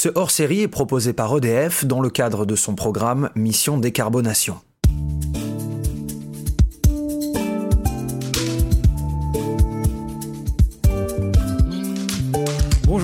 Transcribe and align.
Ce 0.00 0.08
hors-série 0.14 0.60
est 0.60 0.68
proposé 0.68 1.12
par 1.12 1.36
EDF 1.36 1.84
dans 1.84 2.00
le 2.00 2.08
cadre 2.08 2.46
de 2.46 2.54
son 2.54 2.76
programme 2.76 3.30
Mission 3.34 3.78
Décarbonation. 3.78 4.60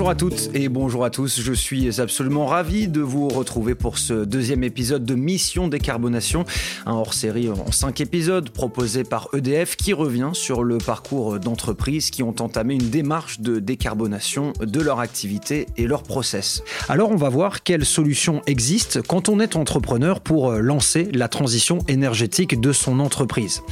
Bonjour 0.04 0.12
à 0.12 0.16
toutes 0.16 0.50
et 0.52 0.68
bonjour 0.68 1.04
à 1.06 1.08
tous. 1.08 1.40
Je 1.40 1.52
suis 1.54 1.98
absolument 1.98 2.44
ravi 2.44 2.88
de 2.88 3.00
vous 3.00 3.26
retrouver 3.26 3.74
pour 3.74 3.96
ce 3.96 4.12
deuxième 4.26 4.62
épisode 4.62 5.06
de 5.06 5.14
Mission 5.14 5.66
Décarbonation, 5.66 6.44
un 6.84 6.92
hors-série 6.92 7.48
en 7.48 7.72
cinq 7.72 8.02
épisodes 8.02 8.50
proposé 8.50 9.02
par 9.02 9.28
EDF 9.32 9.76
qui 9.76 9.94
revient 9.94 10.32
sur 10.34 10.62
le 10.62 10.76
parcours 10.76 11.40
d'entreprises 11.40 12.10
qui 12.10 12.22
ont 12.22 12.34
entamé 12.40 12.74
une 12.74 12.90
démarche 12.90 13.40
de 13.40 13.60
décarbonation 13.60 14.52
de 14.60 14.80
leur 14.82 15.00
activité 15.00 15.64
et 15.78 15.86
leur 15.86 16.02
process. 16.02 16.62
Alors 16.90 17.10
on 17.10 17.16
va 17.16 17.30
voir 17.30 17.62
quelles 17.62 17.86
solutions 17.86 18.42
existent 18.46 19.00
quand 19.08 19.30
on 19.30 19.40
est 19.40 19.56
entrepreneur 19.56 20.20
pour 20.20 20.52
lancer 20.52 21.08
la 21.14 21.28
transition 21.28 21.78
énergétique 21.88 22.60
de 22.60 22.72
son 22.72 23.00
entreprise. 23.00 23.62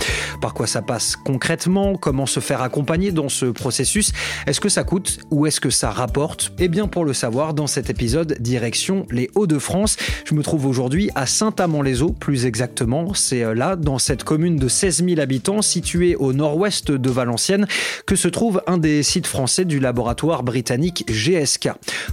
Par 0.40 0.54
quoi 0.54 0.66
ça 0.66 0.80
passe 0.80 1.14
concrètement? 1.14 1.94
Comment 1.96 2.24
se 2.24 2.40
faire 2.40 2.62
accompagner 2.62 3.12
dans 3.12 3.28
ce 3.28 3.44
processus? 3.44 4.12
Est-ce 4.46 4.62
que 4.62 4.70
ça 4.70 4.82
coûte 4.82 5.18
ou 5.30 5.44
est-ce 5.44 5.60
que 5.60 5.68
ça 5.68 5.90
rapporte? 5.90 6.21
Eh 6.58 6.68
bien, 6.68 6.86
pour 6.86 7.04
le 7.04 7.12
savoir, 7.12 7.52
dans 7.52 7.66
cet 7.66 7.90
épisode, 7.90 8.36
direction 8.38 9.06
les 9.10 9.28
Hauts-de-France. 9.34 9.96
Je 10.24 10.34
me 10.34 10.42
trouve 10.42 10.66
aujourd'hui 10.66 11.10
à 11.14 11.26
Saint-Amand-les-Eaux, 11.26 12.10
plus 12.10 12.46
exactement. 12.46 13.12
C'est 13.14 13.42
euh, 13.42 13.54
là, 13.54 13.74
dans 13.74 13.98
cette 13.98 14.22
commune 14.22 14.56
de 14.56 14.68
16 14.68 15.04
000 15.04 15.20
habitants, 15.20 15.62
située 15.62 16.14
au 16.14 16.32
nord-ouest 16.32 16.92
de 16.92 17.10
Valenciennes, 17.10 17.66
que 18.06 18.14
se 18.14 18.28
trouve 18.28 18.62
un 18.66 18.78
des 18.78 19.02
sites 19.02 19.26
français 19.26 19.64
du 19.64 19.80
laboratoire 19.80 20.44
britannique 20.44 21.04
GSK. 21.08 21.70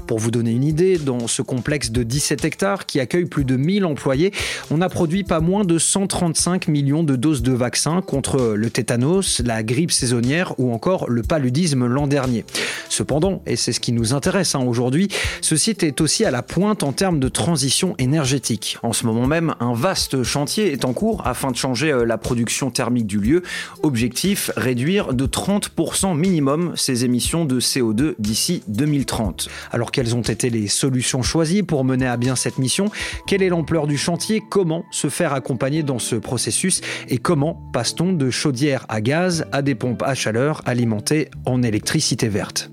Pour 0.08 0.17
vous 0.17 0.31
donner 0.31 0.52
une 0.52 0.64
idée, 0.64 0.98
dans 0.98 1.28
ce 1.28 1.41
complexe 1.41 1.91
de 1.91 2.02
17 2.02 2.45
hectares 2.45 2.86
qui 2.88 3.00
accueille 3.00 3.26
plus 3.26 3.45
de 3.45 3.58
1000 3.58 3.86
employés, 3.86 4.31
on 4.72 4.81
a 4.81 4.89
produit 4.89 5.23
pas 5.23 5.39
moins 5.39 5.66
de 5.66 5.78
135 5.78 6.67
millions 6.67 7.03
de 7.03 7.16
doses 7.16 7.44
de 7.44 7.53
vaccins 7.53 8.02
contre 8.02 8.55
le 8.55 8.70
tétanos, 8.72 9.42
la 9.45 9.61
grippe 9.61 9.92
saisonnière 9.92 10.55
ou 10.58 10.73
encore 10.73 11.09
le 11.09 11.22
paludisme 11.22 11.86
l'an 11.86 12.08
dernier. 12.08 12.45
Cependant, 12.89 13.44
et 13.45 13.55
c'est 13.55 13.72
ce 13.72 13.80
qui 13.80 13.92
nous 13.92 13.98
intéresse 14.14 14.55
hein, 14.55 14.64
aujourd'hui, 14.66 15.09
ce 15.42 15.55
site 15.55 15.83
est 15.83 16.02
aussi 16.02 16.25
à 16.25 16.31
la 16.31 16.42
pointe 16.42 16.83
en 16.83 16.92
termes 16.92 17.19
de 17.19 17.28
transition 17.28 17.95
énergétique. 17.97 18.78
En 18.83 18.94
ce 18.94 19.05
moment 19.05 19.28
même, 19.28 19.55
un 19.59 19.73
vaste 19.73 20.23
chantier 20.23 20.72
est 20.72 20.86
en 20.86 20.94
cours 20.94 21.25
afin 21.25 21.52
de 21.52 21.55
changer 21.55 21.92
euh, 21.92 22.05
la 22.05 22.17
production 22.17 22.72
thermique 22.72 23.08
du 23.08 23.20
lieu. 23.20 23.44
Objectif, 23.83 24.52
réduire 24.55 25.14
de 25.14 25.25
30% 25.25 26.17
minimum 26.17 26.73
ses 26.75 27.05
émissions 27.05 27.45
de 27.45 27.59
CO2 27.59 28.16
d'ici 28.20 28.64
2030. 28.67 29.50
Alors 29.72 29.92
quelles 29.92 30.16
ont 30.16 30.22
été 30.22 30.50
les 30.50 30.67
solutions 30.67 31.22
choisies 31.22 31.64
pour 31.64 31.83
mener 31.83 32.08
à 32.08 32.17
bien 32.17 32.36
cette 32.36 32.58
mission? 32.58 32.89
Quelle 33.27 33.44
est 33.44 33.50
l'ampleur 33.50 33.88
du 33.88 33.97
chantier? 33.97 34.42
Comment 34.50 34.86
se 34.92 35.09
faire 35.09 35.33
accompagner 35.33 35.83
dans 35.83 36.00
ce 36.00 36.16
processus? 36.16 36.81
Et 37.08 37.17
comment 37.17 37.61
passe-t-on 37.73 38.14
de 38.14 38.30
chaudière 38.30 38.86
à 38.89 39.02
gaz 39.02 39.45
à 39.52 39.61
des 39.61 39.75
pompes 39.75 40.03
à 40.03 40.16
chaleur 40.16 40.61
alimentées 40.66 41.30
en 41.45 41.64
électricité 41.64 42.27
verte? 42.27 42.70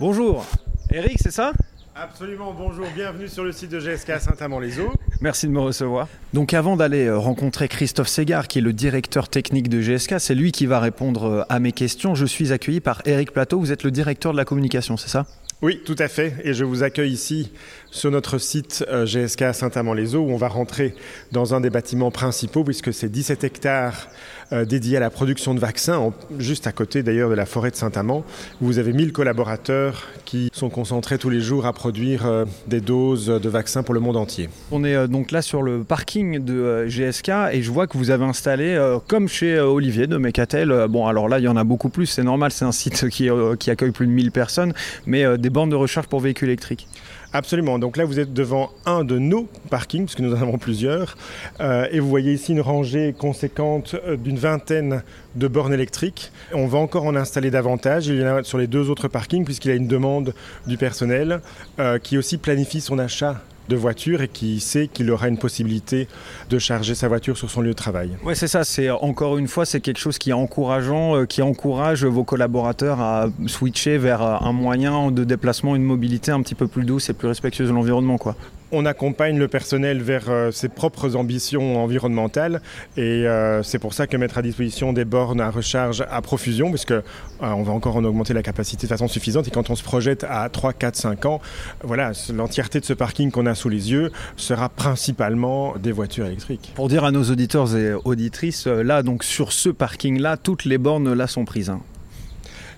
Bonjour, 0.00 0.46
Eric, 0.92 1.18
c'est 1.20 1.32
ça? 1.32 1.52
Absolument, 1.96 2.54
bonjour, 2.56 2.86
bienvenue 2.94 3.26
sur 3.26 3.42
le 3.42 3.50
site 3.50 3.72
de 3.72 3.80
GSK 3.80 4.10
à 4.10 4.20
Saint-Amand-les-Eaux. 4.20 4.92
Merci 5.20 5.48
de 5.48 5.52
me 5.52 5.58
recevoir. 5.58 6.06
Donc 6.32 6.54
avant 6.54 6.76
d'aller 6.76 7.06
euh, 7.06 7.18
rencontrer 7.18 7.66
Christophe 7.66 8.06
Ségard, 8.06 8.46
qui 8.46 8.60
est 8.60 8.62
le 8.62 8.72
directeur 8.72 9.28
technique 9.28 9.68
de 9.68 9.80
GSK, 9.80 10.20
c'est 10.20 10.36
lui 10.36 10.52
qui 10.52 10.66
va 10.66 10.78
répondre 10.78 11.24
euh, 11.24 11.42
à 11.48 11.58
mes 11.58 11.72
questions. 11.72 12.14
Je 12.14 12.26
suis 12.26 12.52
accueilli 12.52 12.78
par 12.78 13.02
Eric 13.06 13.32
Plateau, 13.32 13.58
vous 13.58 13.72
êtes 13.72 13.82
le 13.82 13.90
directeur 13.90 14.30
de 14.30 14.36
la 14.36 14.44
communication, 14.44 14.96
c'est 14.96 15.08
ça? 15.08 15.26
Oui, 15.60 15.80
tout 15.84 15.96
à 15.98 16.06
fait. 16.06 16.34
Et 16.44 16.54
je 16.54 16.64
vous 16.64 16.84
accueille 16.84 17.10
ici 17.10 17.50
sur 17.90 18.10
notre 18.10 18.38
site 18.38 18.84
euh, 18.90 19.06
GSK 19.06 19.54
Saint-Amand-les-Eaux 19.54 20.20
où 20.20 20.30
on 20.30 20.36
va 20.36 20.48
rentrer 20.48 20.94
dans 21.32 21.54
un 21.54 21.60
des 21.60 21.70
bâtiments 21.70 22.10
principaux 22.10 22.62
puisque 22.62 22.92
c'est 22.92 23.08
17 23.08 23.44
hectares 23.44 24.08
euh, 24.52 24.64
dédiés 24.64 24.98
à 24.98 25.00
la 25.00 25.10
production 25.10 25.54
de 25.54 25.60
vaccins, 25.60 26.12
juste 26.38 26.66
à 26.66 26.72
côté 26.72 27.02
d'ailleurs 27.02 27.28
de 27.28 27.34
la 27.34 27.46
forêt 27.46 27.70
de 27.70 27.76
Saint-Amand. 27.76 28.24
Vous 28.60 28.78
avez 28.78 28.92
1000 28.92 29.12
collaborateurs 29.12 30.08
qui 30.24 30.48
sont 30.52 30.70
concentrés 30.70 31.18
tous 31.18 31.30
les 31.30 31.40
jours 31.40 31.66
à 31.66 31.72
produire 31.72 32.26
euh, 32.26 32.44
des 32.66 32.80
doses 32.80 33.26
de 33.26 33.48
vaccins 33.48 33.82
pour 33.82 33.94
le 33.94 34.00
monde 34.00 34.16
entier. 34.16 34.48
On 34.70 34.84
est 34.84 35.08
donc 35.08 35.32
là 35.32 35.42
sur 35.42 35.62
le 35.62 35.82
parking 35.82 36.38
de 36.44 36.86
GSK 36.86 37.30
et 37.52 37.62
je 37.62 37.70
vois 37.70 37.86
que 37.86 37.98
vous 37.98 38.10
avez 38.10 38.24
installé, 38.24 38.78
comme 39.06 39.28
chez 39.28 39.58
Olivier 39.58 40.06
de 40.06 40.16
Mecatel, 40.16 40.86
bon 40.88 41.06
alors 41.06 41.28
là 41.28 41.38
il 41.38 41.44
y 41.44 41.48
en 41.48 41.56
a 41.56 41.64
beaucoup 41.64 41.88
plus, 41.88 42.06
c'est 42.06 42.22
normal, 42.22 42.50
c'est 42.52 42.64
un 42.64 42.72
site 42.72 43.08
qui, 43.08 43.28
qui 43.58 43.70
accueille 43.70 43.90
plus 43.90 44.06
de 44.06 44.12
1000 44.12 44.30
personnes, 44.30 44.72
mais 45.06 45.38
des 45.38 45.47
des 45.48 45.50
bornes 45.50 45.70
de 45.70 45.76
recharge 45.76 46.08
pour 46.08 46.20
véhicules 46.20 46.48
électriques. 46.48 46.86
Absolument. 47.32 47.78
Donc 47.78 47.96
là, 47.96 48.04
vous 48.04 48.20
êtes 48.20 48.34
devant 48.34 48.70
un 48.84 49.02
de 49.02 49.18
nos 49.18 49.48
parkings, 49.70 50.04
puisque 50.04 50.20
nous 50.20 50.34
en 50.34 50.42
avons 50.42 50.58
plusieurs. 50.58 51.16
Euh, 51.60 51.86
et 51.90 52.00
vous 52.00 52.08
voyez 52.08 52.34
ici 52.34 52.52
une 52.52 52.60
rangée 52.60 53.14
conséquente 53.18 53.94
euh, 53.94 54.18
d'une 54.18 54.36
vingtaine 54.36 55.02
de 55.36 55.48
bornes 55.48 55.72
électriques. 55.72 56.32
On 56.52 56.66
va 56.66 56.78
encore 56.78 57.06
en 57.06 57.16
installer 57.16 57.50
davantage. 57.50 58.08
Il 58.08 58.20
y 58.20 58.22
en 58.22 58.36
a 58.36 58.44
sur 58.44 58.58
les 58.58 58.66
deux 58.66 58.90
autres 58.90 59.08
parkings, 59.08 59.46
puisqu'il 59.46 59.68
y 59.68 59.72
a 59.72 59.76
une 59.76 59.88
demande 59.88 60.34
du 60.66 60.76
personnel 60.76 61.40
euh, 61.78 61.98
qui 61.98 62.18
aussi 62.18 62.36
planifie 62.36 62.82
son 62.82 62.98
achat 62.98 63.40
de 63.68 63.76
voiture 63.76 64.22
et 64.22 64.28
qui 64.28 64.60
sait 64.60 64.88
qu'il 64.88 65.10
aura 65.10 65.28
une 65.28 65.38
possibilité 65.38 66.08
de 66.50 66.58
charger 66.58 66.94
sa 66.94 67.08
voiture 67.08 67.36
sur 67.36 67.50
son 67.50 67.60
lieu 67.60 67.70
de 67.70 67.74
travail. 67.74 68.10
Oui, 68.24 68.34
c'est 68.36 68.48
ça. 68.48 68.64
C'est 68.64 68.90
encore 68.90 69.38
une 69.38 69.48
fois, 69.48 69.64
c'est 69.64 69.80
quelque 69.80 69.98
chose 69.98 70.18
qui 70.18 70.30
est 70.30 70.34
encourageant, 70.34 71.16
euh, 71.16 71.26
qui 71.26 71.42
encourage 71.42 72.04
vos 72.04 72.24
collaborateurs 72.24 73.00
à 73.00 73.28
switcher 73.46 73.98
vers 73.98 74.22
euh, 74.22 74.36
un 74.40 74.52
moyen 74.52 75.10
de 75.10 75.24
déplacement, 75.24 75.76
une 75.76 75.82
mobilité 75.82 76.30
un 76.30 76.42
petit 76.42 76.54
peu 76.54 76.66
plus 76.66 76.84
douce 76.84 77.08
et 77.10 77.12
plus 77.12 77.28
respectueuse 77.28 77.68
de 77.68 77.74
l'environnement, 77.74 78.18
quoi 78.18 78.36
on 78.72 78.86
accompagne 78.86 79.38
le 79.38 79.48
personnel 79.48 80.02
vers 80.02 80.28
euh, 80.28 80.50
ses 80.50 80.68
propres 80.68 81.16
ambitions 81.16 81.82
environnementales 81.82 82.60
et 82.96 83.26
euh, 83.26 83.62
c'est 83.62 83.78
pour 83.78 83.94
ça 83.94 84.06
que 84.06 84.16
mettre 84.16 84.38
à 84.38 84.42
disposition 84.42 84.92
des 84.92 85.04
bornes 85.04 85.40
à 85.40 85.50
recharge 85.50 86.04
à 86.10 86.20
profusion, 86.22 86.70
puisque 86.70 86.92
euh, 86.92 87.02
on 87.40 87.62
va 87.62 87.72
encore 87.72 87.96
en 87.96 88.04
augmenter 88.04 88.34
la 88.34 88.42
capacité 88.42 88.86
de 88.86 88.88
façon 88.88 89.08
suffisante 89.08 89.48
et 89.48 89.50
quand 89.50 89.70
on 89.70 89.76
se 89.76 89.82
projette 89.82 90.24
à 90.28 90.48
3, 90.48 90.72
4, 90.72 90.96
5 90.96 91.26
ans, 91.26 91.40
voilà, 91.82 92.12
l'entièreté 92.34 92.80
de 92.80 92.84
ce 92.84 92.92
parking 92.92 93.30
qu'on 93.30 93.46
a 93.46 93.54
sous 93.54 93.68
les 93.68 93.90
yeux 93.90 94.12
sera 94.36 94.68
principalement 94.68 95.74
des 95.78 95.92
voitures 95.92 96.26
électriques. 96.26 96.72
Pour 96.74 96.88
dire 96.88 97.04
à 97.04 97.10
nos 97.10 97.24
auditeurs 97.24 97.76
et 97.76 97.94
auditrices, 98.04 98.66
là 98.66 99.02
donc 99.02 99.24
sur 99.24 99.52
ce 99.52 99.68
parking-là, 99.68 100.36
toutes 100.36 100.64
les 100.64 100.78
bornes 100.78 101.12
là 101.12 101.26
sont 101.26 101.44
prises. 101.44 101.70
Hein. 101.70 101.80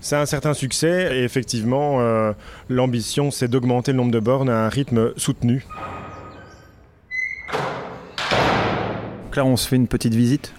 C'est 0.03 0.15
un 0.15 0.25
certain 0.25 0.55
succès 0.55 1.15
et 1.15 1.23
effectivement, 1.23 1.97
euh, 1.99 2.33
l'ambition, 2.69 3.29
c'est 3.29 3.47
d'augmenter 3.47 3.91
le 3.91 3.97
nombre 3.97 4.11
de 4.11 4.19
bornes 4.19 4.49
à 4.49 4.65
un 4.65 4.69
rythme 4.69 5.13
soutenu. 5.15 5.63
Donc 9.35 9.45
on 9.45 9.55
se 9.55 9.67
fait 9.67 9.75
une 9.75 9.87
petite 9.87 10.15
visite? 10.15 10.53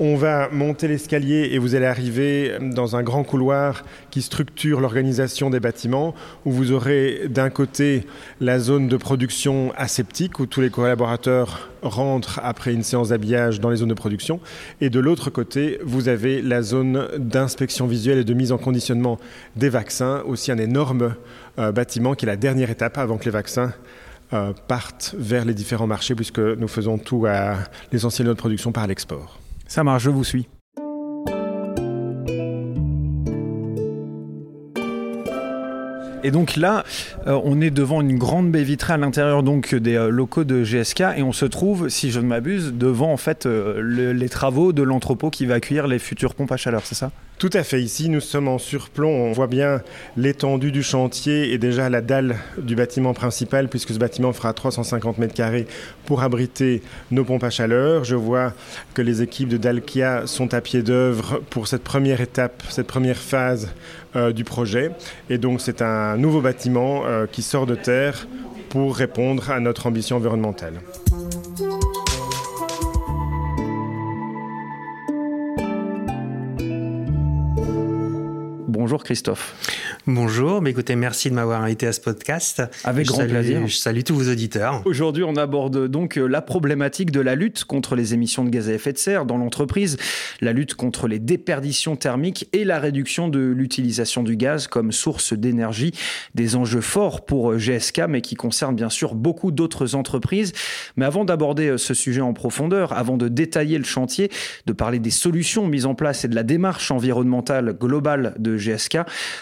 On 0.00 0.16
va 0.16 0.48
monter 0.50 0.88
l'escalier 0.88 1.50
et 1.52 1.58
vous 1.58 1.76
allez 1.76 1.86
arriver 1.86 2.58
dans 2.60 2.96
un 2.96 3.02
grand 3.02 3.22
couloir 3.22 3.84
qui 4.10 4.22
structure 4.22 4.80
l'organisation 4.80 5.50
des 5.50 5.60
bâtiments 5.60 6.14
où 6.44 6.50
vous 6.50 6.72
aurez 6.72 7.22
d'un 7.28 7.48
côté 7.48 8.06
la 8.40 8.58
zone 8.58 8.88
de 8.88 8.96
production 8.96 9.72
aseptique 9.76 10.40
où 10.40 10.46
tous 10.46 10.60
les 10.60 10.70
collaborateurs 10.70 11.70
rentrent 11.82 12.40
après 12.42 12.72
une 12.72 12.82
séance 12.82 13.10
d'habillage 13.10 13.60
dans 13.60 13.70
les 13.70 13.76
zones 13.76 13.88
de 13.88 13.94
production 13.94 14.40
et 14.80 14.90
de 14.90 14.98
l'autre 14.98 15.30
côté 15.30 15.78
vous 15.84 16.08
avez 16.08 16.42
la 16.42 16.62
zone 16.62 17.06
d'inspection 17.18 17.86
visuelle 17.86 18.18
et 18.18 18.24
de 18.24 18.34
mise 18.34 18.50
en 18.50 18.58
conditionnement 18.58 19.18
des 19.54 19.68
vaccins, 19.68 20.22
aussi 20.26 20.50
un 20.50 20.58
énorme 20.58 21.14
euh, 21.58 21.70
bâtiment 21.70 22.14
qui 22.14 22.24
est 22.24 22.28
la 22.28 22.36
dernière 22.36 22.70
étape 22.70 22.98
avant 22.98 23.16
que 23.16 23.26
les 23.26 23.30
vaccins 23.30 23.72
euh, 24.32 24.52
partent 24.66 25.14
vers 25.16 25.44
les 25.44 25.54
différents 25.54 25.86
marchés 25.86 26.16
puisque 26.16 26.40
nous 26.40 26.68
faisons 26.68 26.98
tout 26.98 27.26
à 27.26 27.58
l'essentiel 27.92 28.26
de 28.26 28.30
notre 28.30 28.40
production 28.40 28.72
par 28.72 28.88
l'export. 28.88 29.43
Ça 29.74 29.82
marche, 29.82 30.04
je 30.04 30.10
vous 30.10 30.22
suis. 30.22 30.46
Et 36.22 36.30
donc 36.30 36.54
là, 36.54 36.84
euh, 37.26 37.40
on 37.42 37.60
est 37.60 37.72
devant 37.72 38.00
une 38.00 38.16
grande 38.16 38.52
baie 38.52 38.62
vitrée 38.62 38.92
à 38.92 38.98
l'intérieur 38.98 39.42
donc 39.42 39.74
des 39.74 39.96
euh, 39.96 40.10
locaux 40.10 40.44
de 40.44 40.62
GSK 40.62 41.00
et 41.16 41.24
on 41.24 41.32
se 41.32 41.44
trouve, 41.44 41.88
si 41.88 42.12
je 42.12 42.20
ne 42.20 42.26
m'abuse, 42.26 42.72
devant 42.72 43.12
en 43.12 43.16
fait 43.16 43.46
euh, 43.46 44.12
les 44.12 44.28
travaux 44.28 44.72
de 44.72 44.84
l'entrepôt 44.84 45.30
qui 45.30 45.44
va 45.44 45.54
accueillir 45.54 45.88
les 45.88 45.98
futures 45.98 46.36
pompes 46.36 46.52
à 46.52 46.56
chaleur, 46.56 46.82
c'est 46.84 46.94
ça? 46.94 47.10
Tout 47.44 47.58
à 47.58 47.62
fait. 47.62 47.82
Ici, 47.82 48.08
nous 48.08 48.22
sommes 48.22 48.48
en 48.48 48.56
surplomb. 48.56 49.10
On 49.10 49.32
voit 49.32 49.48
bien 49.48 49.82
l'étendue 50.16 50.72
du 50.72 50.82
chantier 50.82 51.52
et 51.52 51.58
déjà 51.58 51.90
la 51.90 52.00
dalle 52.00 52.36
du 52.56 52.74
bâtiment 52.74 53.12
principal, 53.12 53.68
puisque 53.68 53.92
ce 53.92 53.98
bâtiment 53.98 54.32
fera 54.32 54.54
350 54.54 55.18
mètres 55.18 55.34
carrés 55.34 55.66
pour 56.06 56.22
abriter 56.22 56.80
nos 57.10 57.22
pompes 57.22 57.44
à 57.44 57.50
chaleur. 57.50 58.02
Je 58.04 58.14
vois 58.14 58.54
que 58.94 59.02
les 59.02 59.20
équipes 59.20 59.50
de 59.50 59.58
Dalkia 59.58 60.22
sont 60.26 60.54
à 60.54 60.62
pied 60.62 60.82
d'œuvre 60.82 61.42
pour 61.50 61.68
cette 61.68 61.84
première 61.84 62.22
étape, 62.22 62.62
cette 62.70 62.86
première 62.86 63.18
phase 63.18 63.68
euh, 64.16 64.32
du 64.32 64.44
projet. 64.44 64.92
Et 65.28 65.36
donc, 65.36 65.60
c'est 65.60 65.82
un 65.82 66.16
nouveau 66.16 66.40
bâtiment 66.40 67.02
euh, 67.04 67.26
qui 67.30 67.42
sort 67.42 67.66
de 67.66 67.74
terre 67.74 68.26
pour 68.70 68.96
répondre 68.96 69.50
à 69.50 69.60
notre 69.60 69.86
ambition 69.86 70.16
environnementale. 70.16 70.80
Bonjour 78.84 79.02
Christophe. 79.02 79.54
Bonjour, 80.06 80.60
mais 80.60 80.68
écoutez, 80.68 80.94
merci 80.94 81.30
de 81.30 81.34
m'avoir 81.34 81.62
invité 81.62 81.86
à 81.86 81.94
ce 81.94 82.02
podcast. 82.02 82.62
Avec 82.84 83.06
grand 83.06 83.26
plaisir. 83.26 83.66
Je 83.66 83.74
salue 83.74 84.02
tous 84.02 84.14
vos 84.14 84.30
auditeurs. 84.30 84.82
Aujourd'hui, 84.84 85.24
on 85.24 85.36
aborde 85.36 85.88
donc 85.88 86.16
la 86.16 86.42
problématique 86.42 87.10
de 87.10 87.20
la 87.20 87.34
lutte 87.34 87.64
contre 87.64 87.96
les 87.96 88.12
émissions 88.12 88.44
de 88.44 88.50
gaz 88.50 88.68
à 88.68 88.74
effet 88.74 88.92
de 88.92 88.98
serre 88.98 89.24
dans 89.24 89.38
l'entreprise, 89.38 89.96
la 90.42 90.52
lutte 90.52 90.74
contre 90.74 91.08
les 91.08 91.18
déperditions 91.18 91.96
thermiques 91.96 92.46
et 92.52 92.64
la 92.64 92.78
réduction 92.78 93.28
de 93.28 93.38
l'utilisation 93.38 94.22
du 94.22 94.36
gaz 94.36 94.66
comme 94.66 94.92
source 94.92 95.32
d'énergie. 95.32 95.92
Des 96.34 96.54
enjeux 96.54 96.82
forts 96.82 97.24
pour 97.24 97.56
GSK, 97.56 98.02
mais 98.06 98.20
qui 98.20 98.34
concernent 98.34 98.76
bien 98.76 98.90
sûr 98.90 99.14
beaucoup 99.14 99.50
d'autres 99.50 99.94
entreprises. 99.94 100.52
Mais 100.98 101.06
avant 101.06 101.24
d'aborder 101.24 101.78
ce 101.78 101.94
sujet 101.94 102.20
en 102.20 102.34
profondeur, 102.34 102.92
avant 102.92 103.16
de 103.16 103.28
détailler 103.28 103.78
le 103.78 103.84
chantier, 103.84 104.30
de 104.66 104.74
parler 104.74 104.98
des 104.98 105.08
solutions 105.08 105.66
mises 105.66 105.86
en 105.86 105.94
place 105.94 106.26
et 106.26 106.28
de 106.28 106.34
la 106.34 106.42
démarche 106.42 106.90
environnementale 106.90 107.72
globale 107.72 108.34
de 108.38 108.58
GSK, 108.58 108.73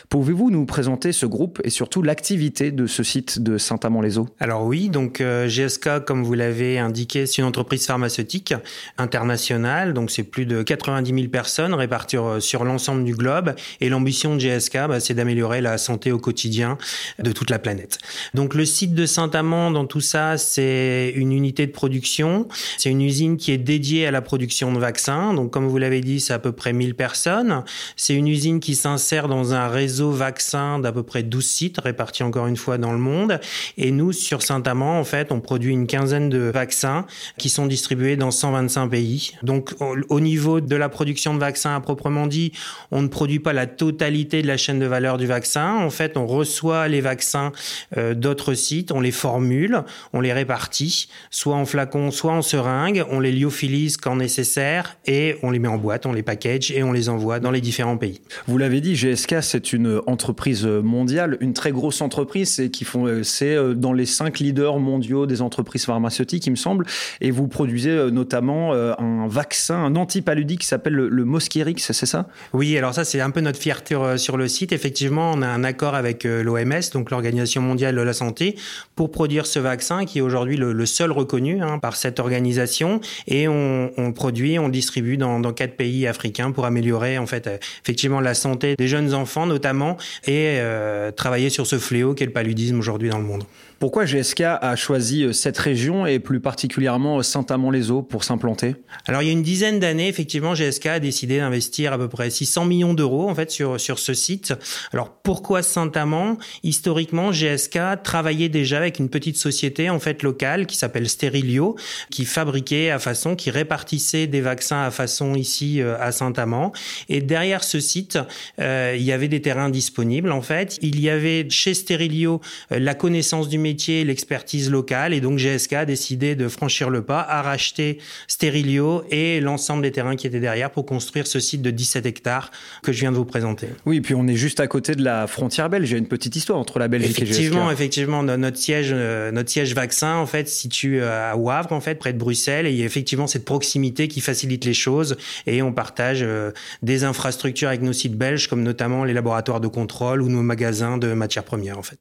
pouvez-vous 0.08 0.50
nous 0.50 0.67
présenter 0.67 1.12
ce 1.12 1.26
groupe 1.26 1.61
et 1.64 1.70
surtout 1.70 2.02
l'activité 2.02 2.70
de 2.70 2.87
ce 2.87 3.02
site 3.02 3.40
de 3.40 3.58
Saint-Amand-les-Eaux? 3.58 4.29
Alors 4.40 4.64
oui, 4.64 4.88
donc 4.88 5.20
euh, 5.20 5.49
GSK, 5.49 6.05
comme 6.06 6.23
vous 6.25 6.34
l'avez 6.34 6.79
indiqué, 6.79 7.26
c'est 7.26 7.38
une 7.38 7.49
entreprise 7.49 7.87
pharmaceutique 7.87 8.55
internationale, 8.99 9.94
donc 9.94 10.11
c'est 10.11 10.23
plus 10.23 10.46
de 10.46 10.62
90 10.62 11.14
000 11.14 11.29
personnes 11.29 11.75
réparties 11.75 12.17
euh, 12.17 12.40
sur 12.40 12.64
l'ensemble 12.64 13.05
du 13.05 13.14
globe. 13.14 13.55
Et 13.81 13.88
l'ambition 13.88 14.34
de 14.37 14.40
GSK, 14.40 14.88
bah, 14.88 15.00
c'est 15.00 15.14
d'améliorer 15.14 15.61
la 15.61 15.79
santé 15.79 16.12
au 16.12 16.19
quotidien 16.19 16.79
de 17.19 17.32
toute 17.32 17.50
la 17.50 17.58
planète. 17.58 17.99
Donc 18.34 18.55
le 18.55 18.64
site 18.64 18.94
de 18.94 19.06
Saint-Amand, 19.06 19.70
dans 19.70 19.87
tout 19.87 20.00
ça, 20.00 20.38
c'est 20.38 21.12
une 21.14 21.32
unité 21.32 21.67
de 21.67 21.73
production. 21.73 22.49
C'est 22.79 22.90
une 22.90 23.02
usine 23.02 23.37
qui 23.37 23.52
est 23.52 23.58
dédiée 23.58 24.06
à 24.06 24.11
la 24.11 24.23
production 24.23 24.73
de 24.73 24.79
vaccins. 24.79 25.34
Donc 25.34 25.50
comme 25.50 25.67
vous 25.67 25.79
l'avez 25.79 26.00
dit, 26.00 26.20
c'est 26.20 26.32
à 26.32 26.38
peu 26.38 26.52
près 26.52 26.73
1000 26.73 26.94
personnes. 26.94 27.64
C'est 27.96 28.14
une 28.14 28.29
usine 28.29 28.61
qui 28.61 28.75
s'insère 28.75 29.21
dans 29.28 29.54
un 29.54 29.69
réseau 29.69 30.10
vaccin 30.10 30.78
d'à 30.78 30.92
peu 30.92 31.02
près 31.02 31.22
12 31.22 31.44
sites 31.44 31.80
répartis 31.80 32.22
encore 32.22 32.46
une 32.46 32.56
fois 32.56 32.78
dans 32.78 32.92
le 32.92 32.98
monde. 32.98 33.40
Et 33.78 33.90
nous, 33.90 34.12
sur 34.12 34.42
Saint-Amand, 34.42 34.98
en 34.98 35.04
fait, 35.04 35.32
on 35.32 35.40
produit 35.40 35.72
une 35.72 35.86
quinzaine 35.86 36.28
de 36.28 36.38
vaccins 36.38 37.06
qui 37.38 37.48
sont 37.48 37.66
distribués 37.66 38.16
dans 38.16 38.30
125 38.30 38.88
pays. 38.88 39.32
Donc, 39.42 39.74
au 39.80 40.20
niveau 40.20 40.60
de 40.60 40.76
la 40.76 40.88
production 40.88 41.34
de 41.34 41.38
vaccins 41.38 41.74
à 41.74 41.80
proprement 41.80 42.26
dit, 42.26 42.52
on 42.90 43.02
ne 43.02 43.08
produit 43.08 43.38
pas 43.38 43.52
la 43.52 43.66
totalité 43.66 44.42
de 44.42 44.46
la 44.46 44.56
chaîne 44.56 44.78
de 44.78 44.86
valeur 44.86 45.19
du 45.19 45.26
vaccin. 45.26 45.76
En 45.76 45.90
fait, 45.90 46.16
on 46.16 46.26
reçoit 46.26 46.88
les 46.88 47.00
vaccins 47.00 47.52
euh, 47.96 48.14
d'autres 48.14 48.54
sites, 48.54 48.92
on 48.92 49.00
les 49.00 49.10
formule, 49.10 49.82
on 50.12 50.20
les 50.20 50.32
répartit, 50.32 51.08
soit 51.30 51.56
en 51.56 51.64
flacon, 51.64 52.10
soit 52.10 52.32
en 52.32 52.42
seringue, 52.42 53.04
on 53.10 53.20
les 53.20 53.32
lyophilise 53.32 53.96
quand 53.96 54.16
nécessaire 54.16 54.96
et 55.06 55.36
on 55.42 55.50
les 55.50 55.58
met 55.58 55.69
en 55.69 55.78
boîte, 55.78 56.06
on 56.06 56.12
les 56.12 56.22
package 56.22 56.70
et 56.70 56.82
on 56.82 56.92
les 56.92 57.08
envoie 57.08 57.40
dans 57.40 57.50
les 57.50 57.60
différents 57.60 57.96
pays. 57.96 58.20
Vous 58.46 58.58
l'avez 58.58 58.80
dit, 58.80 58.96
GSK, 59.12 59.43
c'est 59.43 59.73
une 59.73 60.00
entreprise 60.06 60.67
mondiale, 60.67 61.37
une 61.41 61.53
très 61.53 61.73
grosse 61.73 62.00
entreprise, 62.00 62.59
et 62.61 62.70
qui 62.70 62.85
font, 62.85 63.06
euh, 63.06 63.23
c'est 63.23 63.55
euh, 63.55 63.75
dans 63.75 63.93
les 63.93 64.06
cinq 64.06 64.38
leaders 64.38 64.79
mondiaux 64.79 65.26
des 65.26 65.43
entreprises 65.43 65.85
pharmaceutiques, 65.85 66.47
il 66.47 66.50
me 66.50 66.56
semble, 66.56 66.87
et 67.20 67.31
vous 67.31 67.49
produisez 67.49 67.91
euh, 67.91 68.11
notamment 68.11 68.73
un 68.73 69.26
vaccin, 69.29 69.76
un 69.76 69.97
antipaludique 69.97 70.61
qui 70.61 70.67
s'appelle 70.67 70.94
le, 70.94 71.09
le 71.09 71.25
Mosquirix, 71.25 71.76
c'est 71.79 72.06
ça? 72.06 72.29
Oui, 72.53 72.76
alors 72.76 72.94
ça 72.94 73.05
c'est 73.05 73.20
un 73.20 73.31
peu 73.31 73.41
notre 73.41 73.59
fierté 73.59 73.97
sur 74.17 74.37
le 74.37 74.49
site. 74.49 74.73
Effectivement, 74.73 75.32
on 75.35 75.43
a 75.43 75.47
un 75.47 75.65
accord 75.65 75.94
avec 75.94 76.25
l'OMS, 76.25 76.81
donc 76.93 77.11
l'Organisation 77.11 77.61
mondiale 77.62 77.97
de 77.97 78.00
la 78.00 78.12
santé, 78.12 78.56
pour 78.97 79.11
produire 79.11 79.47
ce 79.47 79.58
vaccin 79.58 80.05
qui 80.05 80.19
est 80.19 80.23
aujourd'hui 80.23 80.56
le, 80.56 80.87
seul 80.87 81.12
reconnu 81.12 81.62
hein, 81.62 81.79
par 81.79 81.97
cette 81.97 82.20
organisation, 82.20 83.00
et 83.26 83.49
on, 83.49 83.91
on 83.97 84.12
produit, 84.12 84.58
on 84.58 84.69
distribue 84.69 85.17
dans, 85.17 85.41
dans 85.41 85.53
quatre 85.53 85.76
pays 85.76 86.06
africains 86.06 86.53
pour 86.53 86.65
améliorer 86.65 87.19
en 87.19 87.26
fait 87.26 87.49
effectivement 87.82 88.20
la 88.20 88.35
santé 88.35 88.75
des 88.76 88.88
jeunes 88.88 89.01
enfants 89.10 89.46
notamment 89.46 89.96
et 90.26 90.58
euh, 90.60 91.10
travailler 91.10 91.50
sur 91.50 91.66
ce 91.66 91.78
fléau 91.78 92.14
qu'est 92.14 92.26
le 92.26 92.32
paludisme 92.32 92.78
aujourd'hui 92.78 93.08
dans 93.08 93.19
le 93.19 93.25
monde. 93.25 93.44
Pourquoi 93.82 94.05
GSK 94.05 94.43
a 94.43 94.76
choisi 94.76 95.25
euh, 95.25 95.32
cette 95.32 95.58
région 95.58 96.06
et 96.06 96.20
plus 96.20 96.38
particulièrement 96.38 97.19
euh, 97.19 97.23
Saint-Amand-les-Eaux 97.23 98.02
pour 98.02 98.23
s'implanter? 98.23 98.76
Alors 99.08 99.23
il 99.23 99.26
y 99.26 99.29
a 99.29 99.32
une 99.32 99.43
dizaine 99.43 99.81
d'années, 99.81 100.06
effectivement, 100.06 100.55
GSK 100.55 100.87
a 100.87 101.00
décidé 101.00 101.38
d'investir 101.38 101.93
à 101.93 101.99
peu 101.99 102.06
près 102.06 102.31
600 102.31 102.64
millions 102.64 102.94
d'euros 102.94 103.29
en 103.29 103.34
fait 103.34 103.50
sur 103.50 103.81
sur 103.81 103.99
ce 103.99 104.14
site. 104.14 104.55
Alors 104.93 105.11
pourquoi 105.11 105.64
Saint-Amand? 105.64 106.38
Historiquement, 106.62 107.32
GSK 107.32 108.05
travaillait 108.05 108.49
déjà 108.49 108.76
avec 108.76 109.00
une 109.00 109.08
petite 109.08 109.37
société 109.37 109.90
en 109.90 109.99
fait 109.99 110.23
locale 110.23 110.67
qui 110.67 110.76
s'appelle 110.76 111.08
Sterilio, 111.08 111.75
qui 112.08 112.25
fabriquait 112.25 112.90
à 112.90 113.00
façon, 113.00 113.34
qui 113.34 113.50
répartissait 113.50 114.29
des 114.29 114.43
vaccins 114.43 114.84
à 114.84 114.93
façon 114.93 115.34
ici 115.34 115.81
euh, 115.81 115.96
à 115.99 116.12
Saint-Amand. 116.12 116.70
Et 117.08 117.20
derrière 117.20 117.64
ce 117.64 117.81
site, 117.81 118.17
il 118.61 119.02
y 119.02 119.11
avait 119.11 119.26
des 119.26 119.43
terrains 119.43 119.70
disponibles 119.70 120.31
en 120.31 120.40
fait. 120.40 120.79
Il 120.82 121.00
y 121.00 121.11
avait 121.11 121.49
chez 121.50 121.75
Sterilio 121.75 122.40
la 122.70 122.94
connaissance 122.94 123.49
du 123.49 123.58
métier 123.58 123.71
l'expertise 124.04 124.70
locale. 124.70 125.12
Et 125.12 125.20
donc 125.20 125.38
GSK 125.38 125.72
a 125.74 125.84
décidé 125.84 126.34
de 126.34 126.48
franchir 126.48 126.90
le 126.90 127.02
pas, 127.02 127.20
à 127.20 127.42
racheter 127.42 127.98
Sterilio 128.28 129.04
et 129.10 129.40
l'ensemble 129.40 129.82
des 129.82 129.92
terrains 129.92 130.16
qui 130.16 130.26
étaient 130.26 130.40
derrière 130.40 130.70
pour 130.70 130.86
construire 130.86 131.26
ce 131.26 131.40
site 131.40 131.62
de 131.62 131.70
17 131.70 132.06
hectares 132.06 132.50
que 132.82 132.92
je 132.92 133.00
viens 133.00 133.12
de 133.12 133.16
vous 133.16 133.24
présenter. 133.24 133.69
Oui, 133.86 134.00
puis 134.00 134.14
on 134.14 134.26
est 134.26 134.36
juste 134.36 134.60
à 134.60 134.66
côté 134.66 134.94
de 134.94 135.04
la 135.04 135.26
frontière 135.26 135.69
belge. 135.69 135.90
Il 135.90 135.92
y 135.92 135.96
a 135.96 135.98
une 135.98 136.08
petite 136.08 136.36
histoire 136.36 136.58
entre 136.58 136.78
la 136.78 136.88
Belgique 136.88 137.19
et 137.20 137.24
GSK. 137.24 137.30
Effectivement, 137.30 137.70
effectivement, 137.70 138.22
notre 138.22 138.56
siège, 138.56 138.90
euh, 138.92 139.30
notre 139.32 139.50
siège 139.50 139.74
vaccin 139.74 140.16
en 140.16 140.26
fait 140.26 140.48
situe 140.48 141.00
euh, 141.00 141.32
à 141.32 141.36
Wavre 141.36 141.72
en 141.72 141.80
fait 141.80 141.96
près 141.96 142.12
de 142.12 142.19
Bruxelles 142.19 142.66
et 142.66 142.70
il 142.70 142.76
y 142.76 142.82
a 142.82 142.86
effectivement 142.86 143.26
cette 143.26 143.44
proximité 143.44 144.08
qui 144.08 144.20
facilite 144.20 144.64
les 144.64 144.74
choses 144.74 145.16
et 145.46 145.62
on 145.62 145.72
partage 145.72 146.20
euh, 146.22 146.52
des 146.82 147.04
infrastructures 147.04 147.69
avec 147.69 147.82
nos 147.82 147.92
sites 147.92 148.16
belges 148.16 148.48
comme 148.48 148.62
notamment 148.62 149.04
les 149.04 149.12
laboratoires 149.12 149.60
de 149.60 149.69
contrôle 149.69 150.22
ou 150.22 150.28
nos 150.28 150.42
magasins 150.42 150.98
de 150.98 151.12
matières 151.12 151.44
premières 151.44 151.78
en 151.78 151.82
fait. 151.82 151.98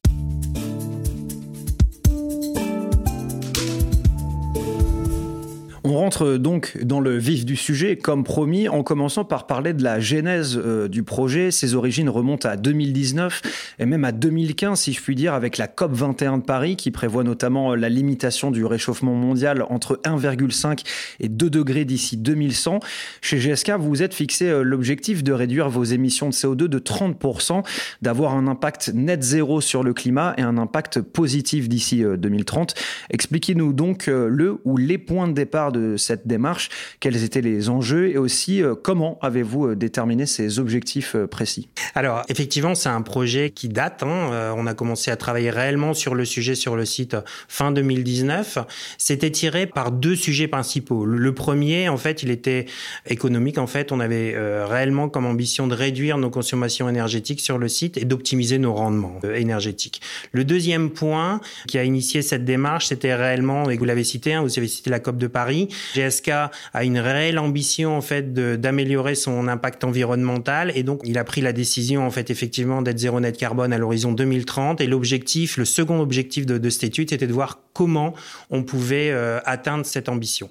On 5.83 5.95
rentre 5.95 6.38
donc 6.38 6.78
dans 6.83 7.00
le 7.00 7.18
vif 7.18 7.44
du 7.44 7.56
sujet, 7.56 7.98
comme 7.98 8.24
promis, 8.24 8.69
en 8.69 8.83
commençant 8.83 9.25
par 9.25 9.48
parler 9.48 9.74
de 9.74 9.83
la 9.83 10.00
genèse 10.00 10.56
euh, 10.63 10.88
du 10.88 11.01
projet. 11.01 11.50
Ses 11.50 11.74
origines 11.74 12.07
remontent 12.07 12.48
à 12.48 12.56
2019 12.56 13.42
et 13.80 13.88
même 13.88 14.06
à 14.06 14.12
2015, 14.12 14.80
si 14.80 14.94
je 14.94 15.01
puis 15.01 15.16
dire, 15.16 15.33
avec 15.33 15.57
la 15.57 15.66
COP 15.68 15.92
21 15.94 16.38
de 16.38 16.44
Paris, 16.44 16.75
qui 16.75 16.92
prévoit 16.92 17.24
notamment 17.24 17.74
la 17.74 17.89
limitation 17.89 18.51
du 18.51 18.63
réchauffement 18.63 19.16
mondial 19.16 19.66
entre 19.69 20.00
1,5 20.06 20.83
et 21.19 21.30
2 21.30 21.50
degrés 21.50 21.83
d'ici 21.83 22.16
2100. 22.16 22.80
Chez 23.22 23.39
GSK, 23.39 23.72
vous 23.80 23.89
vous 23.89 24.04
êtes 24.04 24.13
fixé 24.13 24.50
euh, 24.50 24.62
l'objectif 24.62 25.24
de 25.24 25.33
réduire 25.33 25.68
vos 25.68 25.83
émissions 25.83 26.30
de 26.30 26.33
CO2 26.33 26.68
de 26.68 26.78
30%, 26.78 27.63
d'avoir 28.04 28.36
un 28.36 28.45
impact 28.45 28.92
net 28.94 29.23
zéro 29.23 29.61
sur 29.61 29.81
le 29.81 29.95
climat 29.95 30.35
et 30.38 30.44
un 30.44 30.59
impact 30.59 31.02
positif 31.02 31.68
d'ici 31.68 32.04
2030. 32.04 32.76
Euh, 32.78 32.81
Expliquez-nous 33.09 33.73
donc 33.73 34.06
le 34.06 34.59
ou 34.64 34.78
les 34.78 35.00
points 35.00 35.28
de 35.28 35.33
départ 35.33 35.70
de 35.71 35.97
cette 35.97 36.28
démarche 36.28 36.69
Quels 36.99 37.23
étaient 37.23 37.42
les 37.42 37.69
enjeux 37.69 38.09
et 38.09 38.18
aussi 38.18 38.63
euh, 38.63 38.75
comment 38.75 39.18
avez-vous 39.21 39.68
euh, 39.68 39.75
déterminé 39.75 40.25
ces 40.25 40.59
objectifs 40.59 41.16
euh, 41.16 41.28
précis? 41.28 41.69
Alors 41.95 42.23
effectivement, 42.30 42.75
c'est 42.75 42.90
un 42.90 43.01
projet 43.01 43.49
qui 43.49 43.69
date. 43.69 44.04
Hein. 44.04 44.54
On 44.57 44.68
a 44.68 44.73
commencé 44.73 45.11
à 45.11 45.16
travailler 45.16 45.49
réellement 45.49 45.94
sur 45.94 46.16
le 46.16 46.25
sujet 46.25 46.56
sur 46.56 46.75
le 46.75 46.85
site 46.85 47.16
fin 47.47 47.71
2019. 47.71 48.59
C'était 48.97 49.31
tiré 49.31 49.68
par 49.68 49.92
deux 49.92 50.16
sujets 50.16 50.47
principaux. 50.47 51.06
Le 51.06 51.33
premier, 51.33 51.90
en 51.90 51.97
fait, 51.97 52.23
il 52.23 52.31
était 52.31 52.66
économique. 53.07 53.57
En 53.57 53.68
fait, 53.68 53.92
on 53.92 53.99
avait 53.99 54.35
réellement 54.66 55.09
comme 55.09 55.25
ambition 55.25 55.68
de 55.68 55.75
réduire 55.75 56.18
nos 56.18 56.30
consommations 56.30 56.87
énergétiques 56.90 57.42
sur 57.42 57.57
le 57.57 57.68
site 57.68 57.97
et 57.97 58.06
d'optimiser 58.06 58.57
nos 58.57 58.73
rendements 58.73 59.19
énergétiques. 59.23 60.01
Le 60.31 60.44
deuxième 60.44 60.90
point 60.90 61.42
qui 61.68 61.78
a 61.78 61.83
initié 61.83 62.21
cette 62.21 62.45
démarche, 62.45 62.87
c'était 62.87 63.16
réellement, 63.16 63.69
et 63.69 63.78
vous 63.78 63.85
l'avez 63.85 64.04
cité, 64.04 64.33
hein, 64.33 64.42
vous 64.42 64.57
avez 64.57 64.68
cité 64.68 64.90
la 64.90 64.99
COP 64.99 65.18
de 65.18 65.28
Paris, 65.28 65.60
GSK 65.95 66.30
a 66.73 66.83
une 66.83 66.99
réelle 66.99 67.39
ambition 67.39 67.95
en 67.95 68.01
fait 68.01 68.33
d'améliorer 68.33 69.15
son 69.15 69.47
impact 69.47 69.83
environnemental 69.83 70.71
et 70.75 70.83
donc 70.83 71.01
il 71.03 71.18
a 71.18 71.23
pris 71.23 71.41
la 71.41 71.53
décision 71.53 72.06
en 72.06 72.11
fait 72.11 72.30
effectivement 72.30 72.81
d'être 72.81 72.99
zéro 72.99 73.19
net 73.19 73.37
carbone 73.37 73.73
à 73.73 73.77
l'horizon 73.77 74.11
2030 74.11 74.81
et 74.81 74.87
l'objectif, 74.87 75.57
le 75.57 75.65
second 75.65 75.99
objectif 75.99 76.45
de, 76.45 76.69
cette 76.69 76.83
étude, 76.83 77.11
était 77.13 77.27
de 77.27 77.33
voir 77.33 77.59
comment 77.73 78.13
on 78.49 78.63
pouvait 78.63 79.11
euh, 79.11 79.39
atteindre 79.45 79.85
cette 79.85 80.09
ambition. 80.09 80.49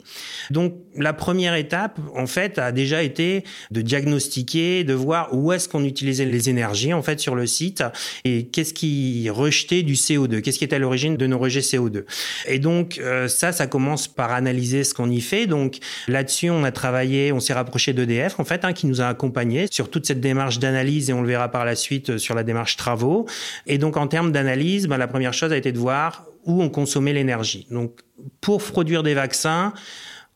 Donc 0.51 0.75
la 0.97 1.13
première 1.13 1.55
étape 1.55 1.99
en 2.15 2.27
fait 2.27 2.59
a 2.59 2.73
déjà 2.73 3.03
été 3.03 3.45
de 3.71 3.83
diagnostiquer, 3.83 4.85
de 4.85 4.95
voir 4.95 5.35
où 5.35 5.53
est-ce 5.53 5.69
qu'on 5.69 5.85
utilisait 5.85 6.25
les 6.25 6.49
énergies 6.49 6.93
en 6.93 7.03
fait 7.03 7.21
sur 7.21 7.35
le 7.35 7.47
site 7.47 7.85
et 8.25 8.47
qu'est-ce 8.47 8.75
qui 8.75 9.29
rejetait 9.31 9.83
du 9.83 9.95
CO2, 9.95 10.41
qu'est-ce 10.41 10.59
qui 10.59 10.65
est 10.65 10.75
à 10.75 10.79
l'origine 10.79 11.17
de 11.17 11.27
nos 11.27 11.39
rejets 11.39 11.61
CO2. 11.61 12.05
Et 12.47 12.59
donc 12.59 12.99
euh, 12.99 13.29
ça, 13.29 13.53
ça 13.53 13.67
commence 13.67 14.09
par 14.09 14.33
analyser 14.33 14.85
ce 14.85 14.95
qu'on 15.01 15.11
y 15.11 15.21
fait. 15.21 15.47
Donc 15.47 15.79
là-dessus, 16.09 16.51
on 16.51 16.65
a 16.65 16.73
travaillé, 16.73 17.33
on 17.33 17.41
s'est 17.41 17.55
rapproché 17.55 17.93
d'EDF 17.93 18.39
en 18.39 18.45
fait, 18.45 18.65
hein, 18.65 18.73
qui 18.73 18.87
nous 18.87 19.01
a 19.01 19.07
accompagnés 19.07 19.67
sur 19.71 19.91
toute 19.91 20.07
cette 20.07 20.21
démarche 20.21 20.59
d'analyse 20.59 21.11
et 21.11 21.13
on 21.13 21.23
le 21.23 21.29
verra 21.29 21.49
par 21.49 21.65
la 21.65 21.75
suite 21.75 22.11
euh, 22.11 22.19
sur 22.19 22.35
la 22.35 22.43
démarche 22.43 22.77
travaux. 22.77 23.27
Et 23.67 23.79
donc 23.79 23.97
en 23.97 24.07
termes 24.07 24.33
d'analyse, 24.33 24.87
ben, 24.87 24.99
la 24.99 25.09
première 25.09 25.33
chose 25.33 25.53
a 25.53 25.57
été 25.57 25.73
de 25.73 25.79
voir 25.79 26.27
où 26.45 26.63
on 26.63 26.69
consommait 26.69 27.13
l'énergie. 27.13 27.67
Donc 27.71 28.01
pour 28.41 28.63
produire 28.63 29.03
des 29.03 29.15
vaccins, 29.15 29.73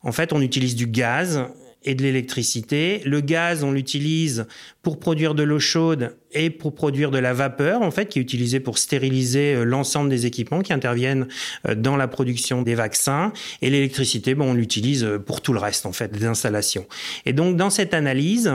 en 0.02 0.12
fait, 0.12 0.33
on 0.33 0.40
utilise 0.40 0.76
du 0.76 0.87
gaz 0.87 1.47
et 1.84 1.94
de 1.94 2.02
l'électricité. 2.02 3.00
Le 3.04 3.20
gaz, 3.20 3.62
on 3.62 3.72
l'utilise 3.72 4.46
pour 4.82 4.98
produire 4.98 5.34
de 5.34 5.42
l'eau 5.42 5.58
chaude 5.58 6.16
et 6.32 6.50
pour 6.50 6.74
produire 6.74 7.10
de 7.10 7.18
la 7.18 7.32
vapeur, 7.32 7.82
en 7.82 7.90
fait, 7.90 8.06
qui 8.06 8.18
est 8.18 8.22
utilisée 8.22 8.60
pour 8.60 8.78
stériliser 8.78 9.54
euh, 9.54 9.64
l'ensemble 9.64 10.10
des 10.10 10.26
équipements 10.26 10.62
qui 10.62 10.72
interviennent 10.72 11.28
euh, 11.68 11.74
dans 11.74 11.96
la 11.96 12.08
production 12.08 12.62
des 12.62 12.74
vaccins. 12.74 13.32
Et 13.62 13.70
l'électricité, 13.70 14.34
bon, 14.34 14.50
on 14.50 14.54
l'utilise 14.54 15.04
euh, 15.04 15.18
pour 15.18 15.40
tout 15.40 15.52
le 15.52 15.60
reste, 15.60 15.86
en 15.86 15.92
fait, 15.92 16.10
des 16.12 16.24
installations. 16.24 16.86
Et 17.26 17.32
donc, 17.32 17.56
dans 17.56 17.70
cette 17.70 17.94
analyse, 17.94 18.52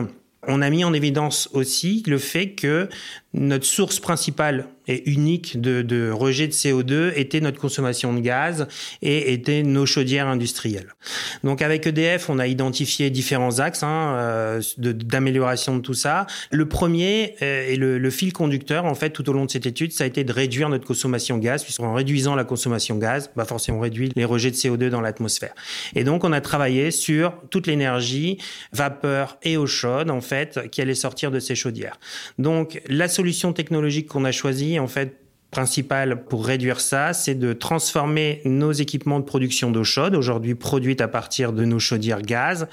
on 0.48 0.62
a 0.62 0.70
mis 0.70 0.84
en 0.84 0.94
évidence 0.94 1.50
aussi 1.54 2.04
le 2.08 2.18
fait 2.18 2.52
que 2.52 2.88
notre 3.34 3.66
source 3.66 4.00
principale 4.00 4.68
et 4.90 5.08
unique 5.08 5.62
de, 5.62 6.10
rejet 6.10 6.48
de 6.48 6.52
CO2 6.52 7.14
était 7.16 7.42
notre 7.42 7.60
consommation 7.60 8.12
de 8.12 8.20
gaz 8.20 8.68
et 9.04 9.34
était 9.34 9.62
nos 9.62 9.86
chaudières 9.86 10.28
industrielles. 10.28 10.96
Donc 11.44 11.62
avec 11.62 11.86
EDF, 11.86 12.30
on 12.30 12.40
a 12.40 12.48
identifié 12.48 13.12
différents 13.12 13.60
axes 13.60 13.84
hein, 13.84 14.16
euh, 14.16 14.62
d'amélioration 14.78 15.78
de, 15.78 15.82
tout 15.82 15.94
ça. 15.94 16.26
Le 16.50 16.68
premier 16.68 17.36
euh, 17.44 17.68
et 17.68 17.76
le, 17.76 18.10
fil 18.10 18.34
conducteur, 18.34 18.86
en 18.86 18.96
fait, 18.96 19.12
tout 19.12 19.30
au 19.30 19.34
long 19.34 19.46
de 19.46 19.52
cette 19.52 19.68
étude, 19.68 19.92
ça 19.92 20.06
a 20.06 20.08
été 20.08 20.24
de 20.24 20.34
réduire 20.34 20.70
notre 20.70 20.88
consommation 20.88 21.38
de 21.38 21.44
gaz, 21.44 21.64
puisqu'en 21.64 21.94
réduisant 21.94 22.36
la 22.36 22.44
consommation 22.44 22.96
de 22.96 23.02
gaz, 23.02 23.30
bah 23.36 23.46
forcément 23.46 23.78
on 23.78 23.82
réduit 23.82 24.12
les 24.16 24.26
rejets 24.26 24.50
de 24.50 24.56
CO2 24.56 24.90
dans 24.90 25.02
l'atmosphère. 25.02 25.54
Et 25.96 26.04
donc 26.04 26.24
on 26.24 26.32
a 26.32 26.42
travaillé 26.42 26.90
sur 26.90 27.34
toute 27.52 27.68
l'énergie, 27.68 28.40
vapeur 28.74 29.38
et 29.44 29.56
eau 29.58 29.68
chaude, 29.68 30.10
en 30.10 30.22
fait, 30.22 30.68
qui 30.72 30.82
allait 30.82 30.96
sortir 30.96 31.30
de 31.30 31.40
ces 31.40 31.54
chaudières. 31.54 32.00
Donc 32.40 32.82
la 32.90 33.08
solution 33.20 33.52
technologique 33.52 34.08
qu'on 34.08 34.24
a 34.24 34.32
choisie, 34.32 34.80
en 34.80 34.88
fait, 34.88 35.18
principale 35.52 36.24
pour 36.24 36.46
réduire 36.46 36.80
ça, 36.80 37.12
c'est 37.12 37.36
de 37.36 37.52
transformer 37.52 38.42
nos 38.46 38.72
équipements 38.72 39.20
de 39.20 39.26
production 39.26 39.72
d'eau 39.72 39.84
chaude, 39.84 40.16
aujourd'hui 40.16 40.56
produite 40.56 41.02
à 41.02 41.10
partir 41.10 41.52
de 41.52 41.66
nos 41.66 41.80
chaudières 41.80 42.22
gaz, 42.22 42.70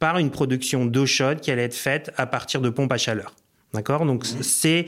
par 0.00 0.18
une 0.18 0.32
production 0.32 0.84
d'eau 0.84 1.06
chaude 1.06 1.38
qui 1.40 1.52
allait 1.52 1.62
être 1.62 1.76
faite 1.76 2.12
à 2.16 2.26
partir 2.26 2.60
de 2.60 2.70
pompes 2.70 2.90
à 2.90 2.96
chaleur. 2.96 3.36
D'accord? 3.72 4.04
Donc 4.04 4.24
c'est 4.40 4.86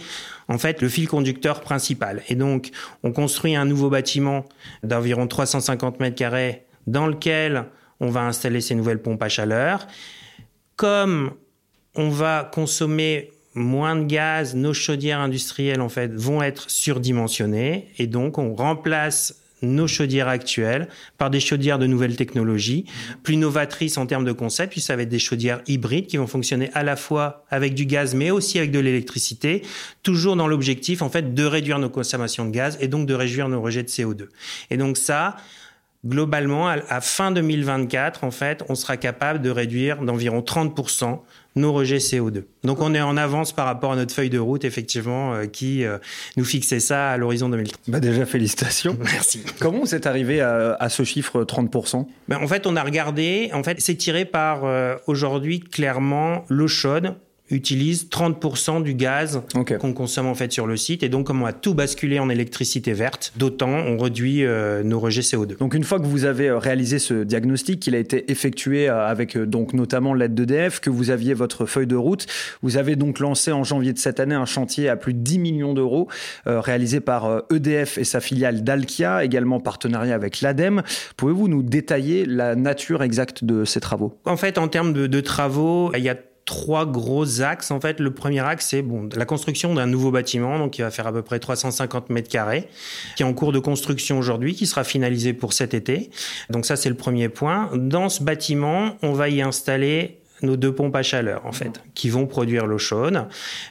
en 0.48 0.58
fait 0.58 0.82
le 0.82 0.88
fil 0.88 1.06
conducteur 1.06 1.60
principal. 1.60 2.24
Et 2.28 2.34
donc 2.34 2.70
on 3.04 3.12
construit 3.12 3.54
un 3.54 3.64
nouveau 3.64 3.90
bâtiment 3.90 4.44
d'environ 4.82 5.28
350 5.28 6.00
mètres 6.00 6.16
carrés 6.16 6.64
dans 6.88 7.06
lequel 7.06 7.66
on 8.00 8.10
va 8.10 8.22
installer 8.22 8.60
ces 8.60 8.74
nouvelles 8.74 9.00
pompes 9.00 9.22
à 9.22 9.28
chaleur. 9.28 9.86
Comme 10.74 11.30
on 11.94 12.08
va 12.08 12.50
consommer 12.52 13.30
moins 13.56 13.96
de 13.96 14.04
gaz, 14.04 14.54
nos 14.54 14.74
chaudières 14.74 15.20
industrielles 15.20 15.80
en 15.80 15.88
fait 15.88 16.14
vont 16.14 16.42
être 16.42 16.70
surdimensionnées 16.70 17.88
et 17.98 18.06
donc 18.06 18.38
on 18.38 18.54
remplace 18.54 19.42
nos 19.62 19.88
chaudières 19.88 20.28
actuelles 20.28 20.86
par 21.16 21.30
des 21.30 21.40
chaudières 21.40 21.78
de 21.78 21.86
nouvelles 21.86 22.14
technologies, 22.14 22.84
plus 23.22 23.38
novatrices 23.38 23.96
en 23.96 24.06
termes 24.06 24.26
de 24.26 24.32
concept, 24.32 24.72
puis 24.72 24.82
ça 24.82 24.94
va 24.94 25.02
être 25.02 25.08
des 25.08 25.18
chaudières 25.18 25.62
hybrides 25.66 26.06
qui 26.06 26.18
vont 26.18 26.26
fonctionner 26.26 26.70
à 26.74 26.82
la 26.82 26.94
fois 26.94 27.44
avec 27.50 27.74
du 27.74 27.86
gaz 27.86 28.14
mais 28.14 28.30
aussi 28.30 28.58
avec 28.58 28.70
de 28.70 28.78
l'électricité, 28.78 29.62
toujours 30.02 30.36
dans 30.36 30.46
l'objectif 30.46 31.00
en 31.00 31.08
fait 31.08 31.34
de 31.34 31.44
réduire 31.44 31.78
nos 31.78 31.88
consommations 31.90 32.44
de 32.44 32.50
gaz 32.50 32.76
et 32.80 32.88
donc 32.88 33.06
de 33.06 33.14
réduire 33.14 33.48
nos 33.48 33.62
rejets 33.62 33.82
de 33.82 33.88
CO2. 33.88 34.28
Et 34.70 34.76
donc 34.76 34.98
ça, 34.98 35.36
globalement, 36.04 36.68
à, 36.68 37.00
fin 37.00 37.32
2024, 37.32 38.24
en 38.24 38.30
fait, 38.30 38.62
on 38.68 38.74
sera 38.74 38.96
capable 38.96 39.40
de 39.42 39.50
réduire 39.50 40.02
d'environ 40.02 40.40
30% 40.40 41.20
nos 41.56 41.72
rejets 41.72 41.98
CO2. 41.98 42.44
Donc 42.62 42.80
on 42.80 42.94
est 42.94 43.00
en 43.00 43.16
avance 43.16 43.52
par 43.52 43.66
rapport 43.66 43.92
à 43.92 43.96
notre 43.96 44.14
feuille 44.14 44.30
de 44.30 44.38
route, 44.38 44.64
effectivement, 44.64 45.34
euh, 45.34 45.46
qui 45.46 45.84
euh, 45.84 45.98
nous 46.36 46.44
fixait 46.44 46.80
ça 46.80 47.10
à 47.10 47.16
l'horizon 47.16 47.48
2030. 47.48 47.80
Bah 47.88 48.00
déjà, 48.00 48.26
félicitations. 48.26 48.96
Merci. 49.02 49.42
Comment 49.58 49.80
vous 49.80 49.94
êtes 49.94 50.06
arrivé 50.06 50.40
à, 50.40 50.88
ce 50.88 51.02
chiffre 51.02 51.44
30% 51.44 52.06
ben, 52.28 52.38
En 52.42 52.46
fait, 52.46 52.66
on 52.66 52.76
a 52.76 52.82
regardé, 52.82 53.50
en 53.52 53.62
fait, 53.62 53.80
c'est 53.80 53.94
tiré 53.96 54.24
par 54.24 54.64
euh, 54.64 54.96
aujourd'hui 55.06 55.60
clairement 55.60 56.44
l'eau 56.48 56.68
chaude 56.68 57.14
utilise 57.50 58.08
30% 58.08 58.82
du 58.82 58.94
gaz 58.94 59.42
qu'on 59.80 59.92
consomme 59.92 60.26
en 60.26 60.34
fait 60.34 60.52
sur 60.52 60.66
le 60.66 60.76
site 60.76 61.02
et 61.02 61.08
donc 61.08 61.26
comme 61.26 61.42
on 61.42 61.46
a 61.46 61.52
tout 61.52 61.74
basculé 61.74 62.18
en 62.18 62.28
électricité 62.28 62.92
verte, 62.92 63.32
d'autant 63.36 63.68
on 63.68 63.98
réduit 63.98 64.44
euh, 64.44 64.82
nos 64.82 64.98
rejets 64.98 65.20
CO2. 65.20 65.58
Donc 65.58 65.74
une 65.74 65.84
fois 65.84 66.00
que 66.00 66.06
vous 66.06 66.24
avez 66.24 66.48
euh, 66.48 66.58
réalisé 66.58 66.98
ce 66.98 67.22
diagnostic, 67.22 67.80
qu'il 67.80 67.94
a 67.94 67.98
été 67.98 68.30
effectué 68.30 68.88
euh, 68.88 69.06
avec 69.06 69.38
donc 69.38 69.74
notamment 69.74 70.14
l'aide 70.14 70.34
d'EDF, 70.34 70.80
que 70.80 70.90
vous 70.90 71.10
aviez 71.10 71.34
votre 71.34 71.66
feuille 71.66 71.86
de 71.86 71.96
route, 71.96 72.26
vous 72.62 72.76
avez 72.76 72.96
donc 72.96 73.20
lancé 73.20 73.52
en 73.52 73.62
janvier 73.62 73.92
de 73.92 73.98
cette 73.98 74.18
année 74.18 74.34
un 74.34 74.44
chantier 74.44 74.88
à 74.88 74.96
plus 74.96 75.14
de 75.14 75.20
10 75.20 75.38
millions 75.38 75.74
d'euros 75.74 76.08
réalisé 76.46 77.00
par 77.00 77.42
EDF 77.50 77.98
et 77.98 78.04
sa 78.04 78.20
filiale 78.20 78.64
Dalkia, 78.64 79.24
également 79.24 79.60
partenariat 79.60 80.14
avec 80.14 80.40
l'ADEME. 80.40 80.82
Pouvez-vous 81.16 81.48
nous 81.48 81.62
détailler 81.62 82.26
la 82.26 82.54
nature 82.54 83.02
exacte 83.02 83.44
de 83.44 83.64
ces 83.64 83.80
travaux? 83.80 84.18
En 84.24 84.36
fait, 84.36 84.58
en 84.58 84.68
termes 84.68 84.92
de, 84.92 85.06
de 85.06 85.20
travaux, 85.20 85.92
il 85.94 86.02
y 86.02 86.08
a 86.08 86.16
trois 86.46 86.86
gros 86.86 87.42
axes. 87.42 87.70
En 87.70 87.80
fait, 87.80 88.00
le 88.00 88.12
premier 88.12 88.40
axe, 88.40 88.68
c'est 88.68 88.80
bon, 88.80 89.08
la 89.14 89.26
construction 89.26 89.74
d'un 89.74 89.86
nouveau 89.86 90.10
bâtiment, 90.10 90.58
donc 90.58 90.72
qui 90.72 90.82
va 90.82 90.90
faire 90.90 91.06
à 91.06 91.12
peu 91.12 91.22
près 91.22 91.38
350 91.38 92.08
mètres 92.08 92.30
carrés, 92.30 92.68
qui 93.16 93.22
est 93.22 93.26
en 93.26 93.34
cours 93.34 93.52
de 93.52 93.58
construction 93.58 94.18
aujourd'hui, 94.18 94.54
qui 94.54 94.66
sera 94.66 94.84
finalisé 94.84 95.34
pour 95.34 95.52
cet 95.52 95.74
été. 95.74 96.10
Donc 96.48 96.64
ça, 96.64 96.76
c'est 96.76 96.88
le 96.88 96.94
premier 96.94 97.28
point. 97.28 97.70
Dans 97.74 98.08
ce 98.08 98.22
bâtiment, 98.22 98.96
on 99.02 99.12
va 99.12 99.28
y 99.28 99.42
installer 99.42 100.20
nos 100.42 100.56
deux 100.56 100.74
pompes 100.74 100.96
à 100.96 101.02
chaleur, 101.02 101.44
en 101.46 101.52
fait, 101.52 101.82
qui 101.94 102.08
vont 102.10 102.26
produire 102.26 102.66
l'eau 102.66 102.78
chaude. 102.78 103.26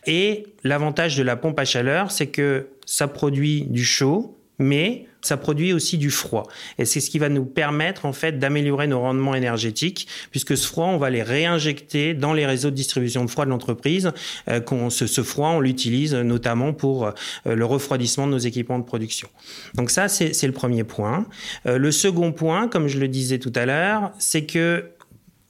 Et 0.06 0.48
l'avantage 0.64 1.16
de 1.16 1.24
la 1.24 1.36
pompe 1.36 1.60
à 1.60 1.66
chaleur, 1.66 2.12
c'est 2.12 2.28
que 2.28 2.68
ça 2.86 3.08
produit 3.08 3.66
du 3.70 3.86
chaud, 3.86 4.38
mais 4.60 5.08
ça 5.22 5.38
produit 5.38 5.74
aussi 5.74 5.98
du 5.98 6.12
froid. 6.12 6.48
Et 6.78 6.86
c'est 6.86 7.00
ce 7.00 7.10
qui 7.10 7.20
va 7.20 7.30
nous 7.30 7.46
permettre 7.46 8.06
en 8.06 8.14
fait 8.14 8.40
d'améliorer 8.40 8.88
nos 8.88 9.00
rendements 9.00 9.36
énergétiques, 9.36 10.08
puisque 10.32 10.56
ce 10.56 10.68
froid, 10.68 10.88
on 10.88 10.98
va 10.98 11.10
les 11.10 11.24
réinjecter 11.24 12.14
dans 12.14 12.34
les 12.34 12.46
réseaux 12.46 12.70
de 12.70 12.76
distribution 12.76 13.26
de 13.26 13.30
froid 13.30 13.46
de 13.46 13.50
l'entreprise. 13.50 14.12
Euh, 14.50 14.62
ce, 14.90 15.08
ce, 15.08 15.24
froid, 15.24 15.50
on 15.50 15.60
l'utilise 15.60 16.14
notamment 16.14 16.74
pour 16.74 17.08
euh, 17.08 17.12
le 17.46 17.66
refroidissement 17.66 18.28
de 18.28 18.32
nos 18.32 18.38
équipements 18.38 18.80
de 18.80 18.84
production. 18.84 19.28
Donc 19.74 19.90
ça, 19.90 20.08
c'est 20.08 20.46
le 20.46 20.54
premier 20.54 20.84
point. 20.84 21.26
Euh, 21.66 21.78
le 21.78 21.92
second 21.92 22.32
point, 22.32 22.68
comme 22.68 22.88
je 22.88 23.00
le 23.00 23.08
disais 23.08 23.40
tout 23.40 23.54
à 23.56 23.66
l'heure, 23.66 24.12
c'est 24.20 24.46
que 24.46 24.92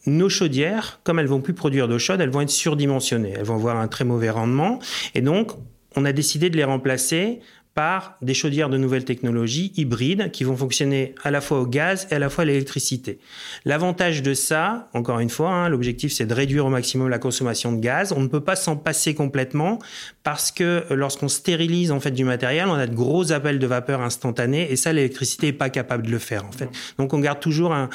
nos 0.06 0.30
chaudières, 0.30 1.00
comme 1.04 1.20
elles 1.20 1.28
vont 1.28 1.42
plus 1.42 1.54
produire 1.54 1.88
d'eau 1.88 2.00
chaude, 2.00 2.22
elles 2.22 2.30
vont 2.30 2.42
être 2.42 2.50
surdimensionnées. 2.50 3.34
Elles 3.36 3.44
vont 3.44 3.56
avoir 3.56 3.78
un 3.78 3.88
très 3.88 4.06
mauvais 4.06 4.30
rendement. 4.30 4.80
Et 5.16 5.22
donc, 5.22 5.52
on 5.96 6.06
a 6.06 6.12
décidé 6.12 6.50
de 6.50 6.58
les 6.58 6.64
remplacer 6.64 7.40
par 7.76 8.16
des 8.22 8.34
chaudières 8.34 8.70
de 8.70 8.78
nouvelles 8.78 9.04
technologies 9.04 9.74
hybrides 9.76 10.32
qui 10.32 10.46
vont 10.46 10.56
fonctionner 10.56 11.14
à 11.24 11.30
la 11.30 11.42
fois 11.42 11.60
au 11.60 11.68
gaz 11.68 12.08
et 12.10 12.16
à 12.16 12.20
la 12.20 12.30
fois 12.30 12.44
à 12.44 12.46
l'électricité. 12.46 13.20
L'avantage 13.66 14.24
de 14.24 14.34
ça, 14.34 14.90
encore 14.94 15.20
une 15.20 15.30
fois, 15.30 15.52
hein, 15.52 15.70
l'objectif 15.70 16.14
c'est 16.14 16.26
de 16.26 16.34
réduire 16.34 16.66
au 16.66 16.70
maximum 16.70 17.10
la 17.10 17.20
consommation 17.20 17.74
de 17.74 17.82
gaz. 17.82 18.14
On 18.16 18.22
ne 18.22 18.28
peut 18.28 18.40
pas 18.40 18.56
s'en 18.56 18.78
passer 18.78 19.14
complètement 19.14 19.80
parce 20.24 20.52
que 20.52 20.86
lorsqu'on 20.90 21.28
stérilise 21.28 21.92
en 21.92 22.00
fait 22.00 22.12
du 22.12 22.24
matériel, 22.24 22.68
on 22.70 22.76
a 22.76 22.88
de 22.88 22.96
gros 22.96 23.34
appels 23.34 23.60
de 23.60 23.68
vapeur 23.68 24.00
instantanés 24.00 24.72
et 24.72 24.78
ça 24.78 24.94
l'électricité 24.94 25.48
est 25.48 25.54
pas 25.54 25.70
capable 25.70 26.08
de 26.08 26.12
le 26.12 26.20
faire 26.20 26.46
en 26.46 26.54
fait. 26.54 26.70
Donc 26.98 27.14
on 27.14 27.20
garde 27.20 27.42
toujours 27.42 27.74
un, 27.74 27.90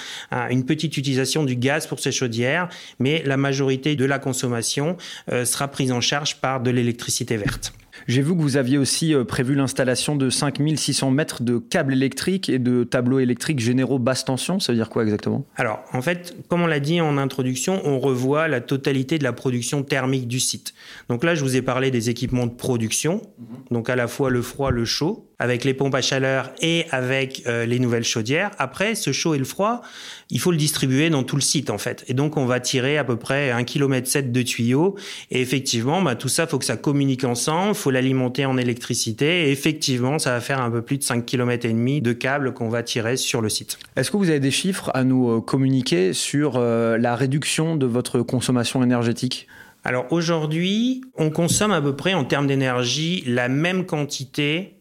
une 0.50 0.66
petite 0.66 0.98
utilisation 0.98 1.42
du 1.42 1.56
gaz 1.56 1.86
pour 1.86 2.00
ces 2.00 2.12
chaudières, 2.12 2.68
mais 2.98 3.22
la 3.24 3.38
majorité 3.38 3.96
de 3.96 4.04
la 4.04 4.18
consommation 4.18 4.98
euh, 5.32 5.46
sera 5.46 5.68
prise 5.68 5.90
en 5.90 6.02
charge 6.02 6.36
par 6.36 6.60
de 6.60 6.70
l'électricité 6.70 7.38
verte. 7.38 7.72
J'ai 8.10 8.22
vu 8.22 8.34
que 8.34 8.40
vous 8.40 8.56
aviez 8.56 8.76
aussi 8.76 9.14
euh, 9.14 9.22
prévu 9.22 9.54
l'installation 9.54 10.16
de 10.16 10.30
5600 10.30 11.12
mètres 11.12 11.44
de 11.44 11.58
câbles 11.58 11.92
électriques 11.92 12.48
et 12.48 12.58
de 12.58 12.82
tableaux 12.82 13.20
électriques 13.20 13.60
généraux 13.60 14.00
basse 14.00 14.24
tension. 14.24 14.58
Ça 14.58 14.72
veut 14.72 14.76
dire 14.76 14.88
quoi 14.88 15.04
exactement? 15.04 15.46
Alors, 15.54 15.84
en 15.92 16.02
fait, 16.02 16.34
comme 16.48 16.62
on 16.62 16.66
l'a 16.66 16.80
dit 16.80 17.00
en 17.00 17.18
introduction, 17.18 17.80
on 17.84 18.00
revoit 18.00 18.48
la 18.48 18.60
totalité 18.60 19.16
de 19.18 19.22
la 19.22 19.32
production 19.32 19.84
thermique 19.84 20.26
du 20.26 20.40
site. 20.40 20.74
Donc 21.08 21.22
là, 21.22 21.36
je 21.36 21.44
vous 21.44 21.54
ai 21.54 21.62
parlé 21.62 21.92
des 21.92 22.10
équipements 22.10 22.46
de 22.46 22.52
production, 22.52 23.22
mhm. 23.38 23.46
donc 23.70 23.88
à 23.88 23.94
la 23.94 24.08
fois 24.08 24.28
le 24.28 24.42
froid, 24.42 24.72
le 24.72 24.84
chaud, 24.84 25.30
avec 25.38 25.64
les 25.64 25.72
pompes 25.72 25.94
à 25.94 26.02
chaleur 26.02 26.50
et 26.60 26.86
avec 26.90 27.44
euh, 27.46 27.64
les 27.64 27.78
nouvelles 27.78 28.04
chaudières. 28.04 28.50
Après, 28.58 28.96
ce 28.96 29.12
chaud 29.12 29.34
et 29.34 29.38
le 29.38 29.44
froid, 29.44 29.82
il 30.30 30.40
faut 30.40 30.50
le 30.50 30.56
distribuer 30.56 31.10
dans 31.10 31.22
tout 31.22 31.36
le 31.36 31.42
site 31.42 31.70
en 31.70 31.78
fait. 31.78 32.04
Et 32.08 32.14
donc, 32.14 32.36
on 32.36 32.46
va 32.46 32.60
tirer 32.60 32.98
à 32.98 33.04
peu 33.04 33.16
près 33.16 33.50
1,7 33.50 33.64
km 33.64 34.32
de 34.32 34.42
tuyaux. 34.42 34.96
Et 35.30 35.40
effectivement, 35.40 36.02
bah, 36.02 36.14
tout 36.14 36.28
ça, 36.28 36.46
faut 36.46 36.58
que 36.58 36.64
ça 36.64 36.76
communique 36.76 37.24
ensemble, 37.24 37.74
faut 37.74 37.90
l'alimenter 37.90 38.46
en 38.46 38.56
électricité. 38.56 39.48
Et 39.48 39.50
effectivement, 39.50 40.18
ça 40.18 40.32
va 40.32 40.40
faire 40.40 40.60
un 40.60 40.70
peu 40.70 40.82
plus 40.82 40.98
de 40.98 41.02
5 41.02 41.26
km 41.26 41.66
et 41.66 41.72
demi 41.72 42.00
de 42.00 42.12
câbles 42.12 42.52
qu'on 42.52 42.68
va 42.68 42.82
tirer 42.82 43.16
sur 43.16 43.40
le 43.40 43.48
site. 43.48 43.78
Est-ce 43.96 44.10
que 44.10 44.16
vous 44.16 44.30
avez 44.30 44.40
des 44.40 44.50
chiffres 44.50 44.90
à 44.94 45.04
nous 45.04 45.30
euh, 45.30 45.40
communiquer 45.40 46.12
sur 46.12 46.56
euh, 46.56 46.96
la 46.98 47.16
réduction 47.16 47.76
de 47.76 47.86
votre 47.86 48.20
consommation 48.20 48.82
énergétique? 48.82 49.46
Alors 49.82 50.06
aujourd'hui, 50.10 51.02
on 51.16 51.30
consomme 51.30 51.72
à 51.72 51.80
peu 51.80 51.96
près 51.96 52.14
en 52.14 52.24
termes 52.24 52.46
d'énergie 52.46 53.24
la 53.26 53.48
même 53.48 53.86
quantité 53.86 54.74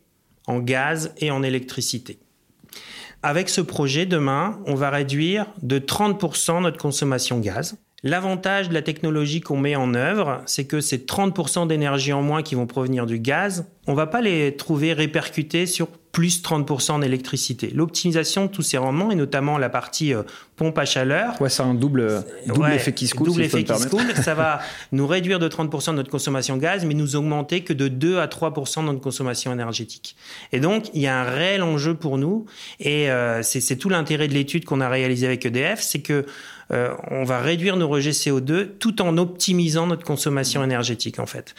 en 0.45 0.59
gaz 0.59 1.13
et 1.19 1.31
en 1.31 1.41
électricité. 1.41 2.19
Avec 3.21 3.49
ce 3.49 3.59
projet, 3.59 4.05
demain, 4.05 4.59
on 4.65 4.75
va 4.75 4.89
réduire 4.89 5.47
de 5.61 5.77
30% 5.77 6.61
notre 6.61 6.77
consommation 6.77 7.39
gaz 7.39 7.75
L'avantage 8.03 8.69
de 8.69 8.73
la 8.73 8.81
technologie 8.81 9.41
qu'on 9.41 9.57
met 9.57 9.75
en 9.75 9.93
œuvre, 9.93 10.41
c'est 10.45 10.65
que 10.65 10.79
ces 10.79 10.99
30% 10.99 11.67
d'énergie 11.67 12.13
en 12.13 12.21
moins 12.21 12.43
qui 12.43 12.55
vont 12.55 12.65
provenir 12.65 13.05
du 13.05 13.19
gaz, 13.19 13.65
on 13.87 13.93
va 13.93 14.07
pas 14.07 14.21
les 14.21 14.55
trouver 14.55 14.93
répercutés 14.93 15.65
sur 15.65 15.87
plus 16.11 16.41
30% 16.41 17.01
d'électricité. 17.01 17.71
L'optimisation 17.73 18.45
de 18.45 18.51
tous 18.51 18.61
ces 18.61 18.77
rendements, 18.77 19.11
et 19.11 19.15
notamment 19.15 19.57
la 19.57 19.69
partie 19.69 20.13
euh, 20.13 20.23
pompe 20.55 20.77
à 20.77 20.85
chaleur. 20.85 21.39
Ouais, 21.41 21.49
c'est 21.49 21.61
un 21.61 21.73
double, 21.73 22.23
double 22.47 22.71
effet 22.71 22.93
qui 22.93 23.07
se 23.07 23.13
coule. 23.13 23.27
Double 23.27 23.43
effet 23.43 23.63
qui 23.63 23.77
se 23.77 23.87
coule. 23.87 24.15
Ça 24.15 24.33
va 24.33 24.59
nous 24.91 25.05
réduire 25.05 25.39
de 25.39 25.47
30% 25.47 25.91
de 25.91 25.95
notre 25.97 26.09
consommation 26.09 26.55
de 26.55 26.61
gaz, 26.61 26.83
mais 26.85 26.93
nous 26.93 27.15
augmenter 27.15 27.63
que 27.63 27.73
de 27.73 27.87
2 27.87 28.17
à 28.19 28.27
3% 28.27 28.81
de 28.81 28.85
notre 28.85 29.01
consommation 29.01 29.53
énergétique. 29.53 30.15
Et 30.51 30.59
donc, 30.59 30.89
il 30.93 31.01
y 31.01 31.07
a 31.07 31.19
un 31.19 31.23
réel 31.23 31.61
enjeu 31.61 31.93
pour 31.93 32.17
nous. 32.17 32.45
Et 32.79 33.11
euh, 33.11 33.43
c'est 33.43 33.75
tout 33.75 33.89
l'intérêt 33.89 34.27
de 34.27 34.33
l'étude 34.33 34.65
qu'on 34.65 34.81
a 34.81 34.89
réalisée 34.89 35.27
avec 35.27 35.45
EDF, 35.45 35.81
c'est 35.81 36.01
que 36.01 36.25
euh, 36.71 36.93
on 37.09 37.23
va 37.23 37.39
réduire 37.39 37.77
nos 37.77 37.87
rejets 37.87 38.11
CO2 38.11 38.67
tout 38.79 39.01
en 39.01 39.17
optimisant 39.17 39.87
notre 39.87 40.03
consommation 40.03 40.63
énergétique, 40.63 41.19
en 41.19 41.25
fait. 41.25 41.55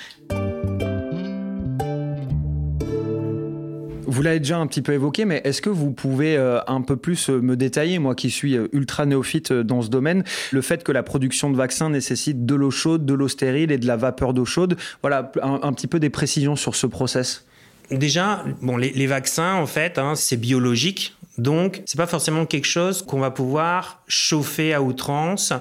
Vous 4.06 4.22
l'avez 4.22 4.40
déjà 4.40 4.58
un 4.58 4.66
petit 4.66 4.82
peu 4.82 4.92
évoqué, 4.92 5.24
mais 5.24 5.40
est-ce 5.44 5.62
que 5.62 5.70
vous 5.70 5.92
pouvez 5.92 6.36
euh, 6.36 6.60
un 6.66 6.82
peu 6.82 6.96
plus 6.96 7.30
euh, 7.30 7.40
me 7.40 7.56
détailler, 7.56 8.00
moi 8.00 8.14
qui 8.16 8.30
suis 8.30 8.56
ultra 8.72 9.06
néophyte 9.06 9.52
dans 9.52 9.82
ce 9.82 9.88
domaine, 9.88 10.24
le 10.50 10.62
fait 10.62 10.82
que 10.82 10.90
la 10.90 11.02
production 11.02 11.48
de 11.50 11.56
vaccins 11.56 11.90
nécessite 11.90 12.44
de 12.44 12.54
l'eau 12.54 12.70
chaude, 12.70 13.06
de 13.06 13.14
l'eau 13.14 13.28
stérile 13.28 13.70
et 13.70 13.78
de 13.78 13.86
la 13.86 13.96
vapeur 13.96 14.34
d'eau 14.34 14.44
chaude? 14.44 14.76
Voilà, 15.02 15.30
un, 15.42 15.72
petit 15.72 15.86
peu 15.86 16.00
des 16.00 16.10
précisions 16.10 16.56
sur 16.56 16.74
ce 16.74 16.86
process. 16.86 17.46
Déjà, 17.90 18.44
bon, 18.62 18.76
les, 18.76 19.06
vaccins, 19.06 19.54
en 19.54 19.66
fait, 19.66 19.98
hein, 19.98 20.14
c'est 20.14 20.36
biologique. 20.36 21.16
Donc, 21.38 21.82
c'est 21.86 21.96
pas 21.96 22.06
forcément 22.06 22.44
quelque 22.44 22.66
chose 22.66 23.02
qu'on 23.02 23.20
va 23.20 23.30
pouvoir 23.30 24.02
chauffer 24.08 24.74
à 24.74 24.82
outrance. 24.82 25.52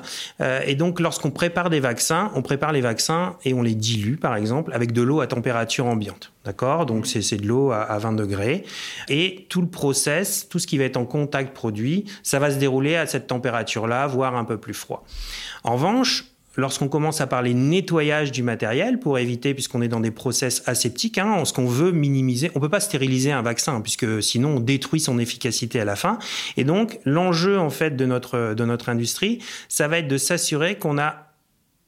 Euh, 0.41 0.61
et 0.65 0.75
donc, 0.75 0.99
lorsqu'on 0.99 1.31
prépare 1.31 1.69
des 1.69 1.79
vaccins, 1.79 2.31
on 2.35 2.41
prépare 2.41 2.71
les 2.71 2.81
vaccins 2.81 3.35
et 3.45 3.53
on 3.53 3.61
les 3.61 3.75
dilue, 3.75 4.15
par 4.15 4.35
exemple, 4.35 4.73
avec 4.73 4.91
de 4.91 5.01
l'eau 5.01 5.21
à 5.21 5.27
température 5.27 5.85
ambiante. 5.85 6.33
D'accord? 6.43 6.85
Donc, 6.85 7.07
c'est 7.07 7.37
de 7.37 7.47
l'eau 7.47 7.71
à, 7.71 7.81
à 7.81 7.97
20 7.99 8.13
degrés. 8.13 8.63
Et 9.07 9.45
tout 9.49 9.61
le 9.61 9.69
process, 9.69 10.47
tout 10.49 10.59
ce 10.59 10.67
qui 10.67 10.77
va 10.77 10.85
être 10.85 10.97
en 10.97 11.05
contact 11.05 11.53
produit, 11.53 12.05
ça 12.23 12.39
va 12.39 12.51
se 12.51 12.57
dérouler 12.57 12.95
à 12.95 13.05
cette 13.05 13.27
température-là, 13.27 14.07
voire 14.07 14.35
un 14.35 14.45
peu 14.45 14.57
plus 14.57 14.73
froid. 14.73 15.05
En 15.63 15.73
revanche, 15.73 16.25
lorsqu'on 16.59 16.87
commence 16.87 17.21
à 17.21 17.27
parler 17.27 17.53
nettoyage 17.53 18.31
du 18.31 18.43
matériel 18.43 18.99
pour 18.99 19.17
éviter, 19.17 19.53
puisqu'on 19.53 19.81
est 19.81 19.87
dans 19.87 19.99
des 19.99 20.11
process 20.11 20.61
aseptiques, 20.67 21.17
hein, 21.17 21.43
ce 21.45 21.53
qu'on 21.53 21.65
veut 21.65 21.91
minimiser, 21.91 22.51
on 22.55 22.59
peut 22.59 22.69
pas 22.69 22.79
stériliser 22.79 23.31
un 23.31 23.41
vaccin 23.41 23.81
puisque 23.81 24.21
sinon 24.21 24.57
on 24.57 24.59
détruit 24.59 24.99
son 24.99 25.17
efficacité 25.17 25.79
à 25.79 25.85
la 25.85 25.95
fin. 25.95 26.19
Et 26.57 26.63
donc 26.63 26.99
l'enjeu 27.05 27.57
en 27.57 27.69
fait 27.69 27.95
de 27.95 28.05
notre 28.05 28.53
de 28.53 28.65
notre 28.65 28.89
industrie, 28.89 29.39
ça 29.67 29.87
va 29.87 29.99
être 29.99 30.07
de 30.07 30.17
s'assurer 30.17 30.75
qu'on 30.75 30.97
a 30.97 31.29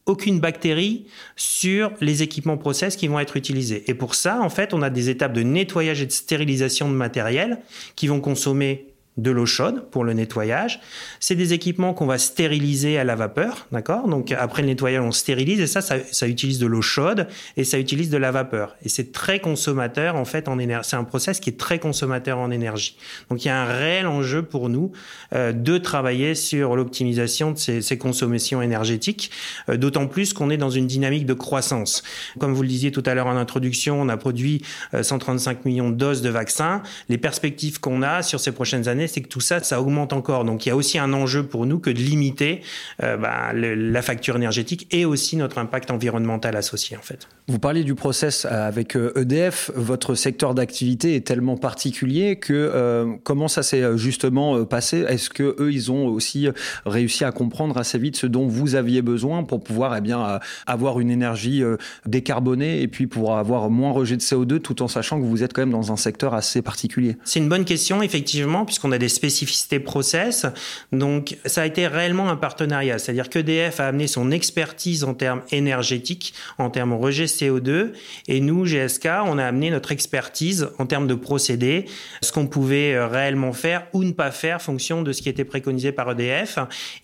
aucune 0.05 0.39
bactérie 0.39 1.05
sur 1.35 1.91
les 2.01 2.23
équipements 2.23 2.57
process 2.57 2.95
qui 2.95 3.07
vont 3.07 3.19
être 3.19 3.37
utilisés. 3.37 3.83
Et 3.87 3.93
pour 3.93 4.15
ça, 4.15 4.41
en 4.41 4.49
fait, 4.49 4.73
on 4.73 4.81
a 4.81 4.89
des 4.89 5.09
étapes 5.09 5.33
de 5.33 5.43
nettoyage 5.43 6.01
et 6.01 6.05
de 6.05 6.11
stérilisation 6.11 6.89
de 6.89 6.95
matériel 6.95 7.59
qui 7.95 8.07
vont 8.07 8.19
consommer 8.19 8.90
de 9.17 9.29
l'eau 9.29 9.45
chaude 9.45 9.89
pour 9.91 10.05
le 10.05 10.13
nettoyage. 10.13 10.79
C'est 11.19 11.35
des 11.35 11.51
équipements 11.51 11.93
qu'on 11.93 12.05
va 12.05 12.17
stériliser 12.17 12.97
à 12.97 13.03
la 13.03 13.15
vapeur, 13.15 13.67
d'accord? 13.71 14.07
Donc 14.07 14.31
après 14.31 14.61
le 14.61 14.69
nettoyage, 14.69 15.03
on 15.03 15.11
stérilise 15.11 15.59
et 15.59 15.67
ça, 15.67 15.81
ça, 15.81 16.27
utilise 16.27 16.59
de 16.59 16.65
l'eau 16.65 16.81
chaude 16.81 17.27
et 17.57 17.65
ça 17.65 17.77
utilise 17.77 18.09
de 18.09 18.17
la 18.17 18.31
vapeur. 18.31 18.77
Et 18.85 18.89
c'est 18.89 19.11
très 19.11 19.39
consommateur 19.39 20.15
en 20.15 20.23
fait 20.23 20.47
en 20.47 20.59
énergie. 20.59 20.89
C'est 20.89 20.95
un 20.95 21.03
process 21.03 21.41
qui 21.41 21.49
est 21.49 21.59
très 21.59 21.77
consommateur 21.77 22.37
en 22.37 22.51
énergie. 22.51 22.95
Donc 23.29 23.43
il 23.43 23.49
y 23.49 23.51
a 23.51 23.61
un 23.61 23.65
réel 23.65 24.07
enjeu 24.07 24.43
pour 24.43 24.69
nous 24.69 24.93
euh, 25.35 25.51
de 25.51 25.77
travailler 25.77 26.33
sur 26.33 26.77
l'optimisation 26.77 27.51
de 27.51 27.57
ces, 27.57 27.97
consommations 27.97 28.61
énergétiques, 28.61 29.29
euh, 29.69 29.75
d'autant 29.75 30.07
plus 30.07 30.33
qu'on 30.33 30.49
est 30.49 30.57
dans 30.57 30.69
une 30.69 30.87
dynamique 30.87 31.25
de 31.25 31.33
croissance. 31.33 32.01
Comme 32.39 32.53
vous 32.53 32.61
le 32.61 32.69
disiez 32.69 32.91
tout 32.91 33.03
à 33.05 33.13
l'heure 33.13 33.27
en 33.27 33.35
introduction, 33.35 34.01
on 34.01 34.07
a 34.07 34.15
produit 34.15 34.63
135 34.99 35.57
euh, 35.57 35.61
millions 35.65 35.89
de 35.89 35.95
doses 35.95 36.21
de 36.21 36.29
vaccins. 36.29 36.81
Les 37.09 37.17
perspectives 37.17 37.81
qu'on 37.81 38.01
a 38.01 38.21
sur 38.21 38.39
ces 38.39 38.53
prochaines 38.53 38.87
années 38.87 39.00
c'est 39.07 39.21
que 39.21 39.27
tout 39.27 39.39
ça, 39.39 39.61
ça 39.61 39.81
augmente 39.81 40.13
encore. 40.13 40.45
Donc 40.45 40.65
il 40.65 40.69
y 40.69 40.71
a 40.71 40.75
aussi 40.75 40.99
un 40.99 41.13
enjeu 41.13 41.43
pour 41.43 41.65
nous 41.65 41.79
que 41.79 41.89
de 41.89 41.99
limiter 41.99 42.61
euh, 43.03 43.17
bah, 43.17 43.53
la 43.53 44.01
facture 44.01 44.35
énergétique 44.35 44.87
et 44.91 45.05
aussi 45.05 45.37
notre 45.37 45.57
impact 45.57 45.91
environnemental 45.91 46.55
associé 46.55 46.97
en 46.97 47.01
fait. 47.01 47.27
Vous 47.47 47.59
parliez 47.59 47.83
du 47.83 47.95
process 47.95 48.45
euh, 48.45 48.67
avec 48.67 48.95
EDF. 48.95 49.69
Euh, 49.69 49.79
e 49.79 49.81
Votre 49.81 50.15
secteur 50.15 50.53
d'activité 50.53 51.15
est 51.15 51.25
tellement 51.25 51.57
particulier 51.57 52.37
que 52.37 53.17
comment 53.23 53.47
ça 53.47 53.63
s'est 53.63 53.97
justement 53.97 54.63
passé? 54.65 55.05
Est-ce 55.07 55.29
que 55.29 55.55
eux, 55.59 55.71
ils 55.71 55.91
ont 55.91 56.07
aussi 56.07 56.47
réussi 56.85 57.23
à 57.23 57.31
comprendre 57.31 57.77
assez 57.77 57.97
vite 57.97 58.15
ce 58.15 58.27
dont 58.27 58.47
vous 58.47 58.75
aviez 58.75 59.01
besoin 59.01 59.43
pour 59.43 59.61
pouvoir 59.61 59.95
eh 59.95 60.01
bien 60.01 60.39
avoir 60.65 60.99
une 60.99 61.09
énergie 61.09 61.63
décarbonée 62.05 62.81
et 62.81 62.87
puis 62.87 63.07
pour 63.07 63.37
avoir 63.37 63.69
moins 63.69 63.91
rejet 63.91 64.17
de 64.17 64.21
CO2 64.21 64.59
tout 64.59 64.81
en 64.81 64.87
sachant 64.87 65.19
que 65.19 65.25
vous 65.25 65.43
êtes 65.43 65.53
quand 65.53 65.61
même 65.61 65.71
dans 65.71 65.91
un 65.91 65.97
secteur 65.97 66.33
assez 66.33 66.61
particulier? 66.61 67.17
C'est 67.23 67.39
une 67.39 67.49
bonne 67.49 67.65
question 67.65 68.01
effectivement 68.01 68.65
puisqu'on 68.65 68.90
a 68.91 68.97
des 68.97 69.09
spécificités 69.09 69.79
process. 69.79 70.45
Donc, 70.91 71.37
ça 71.45 71.61
a 71.63 71.65
été 71.65 71.87
réellement 71.87 72.29
un 72.29 72.35
partenariat. 72.35 72.99
C'est-à-dire 72.99 73.29
qu'EDF 73.29 73.79
a 73.79 73.87
amené 73.87 74.07
son 74.07 74.31
expertise 74.31 75.03
en 75.03 75.13
termes 75.13 75.41
énergétiques, 75.51 76.33
en 76.57 76.69
termes 76.69 76.93
rejet 76.93 77.25
CO2. 77.25 77.91
Et 78.27 78.39
nous, 78.41 78.65
GSK, 78.65 79.07
on 79.25 79.37
a 79.37 79.45
amené 79.45 79.69
notre 79.69 79.91
expertise 79.91 80.69
en 80.77 80.85
termes 80.85 81.07
de 81.07 81.15
procédés, 81.15 81.85
ce 82.21 82.31
qu'on 82.31 82.47
pouvait 82.47 82.93
euh, 82.93 83.07
réellement 83.07 83.53
faire 83.53 83.87
ou 83.93 84.03
ne 84.03 84.11
pas 84.11 84.31
faire, 84.31 84.61
fonction 84.61 85.01
de 85.01 85.11
ce 85.11 85.21
qui 85.21 85.29
était 85.29 85.45
préconisé 85.45 85.91
par 85.91 86.11
EDF. 86.11 86.59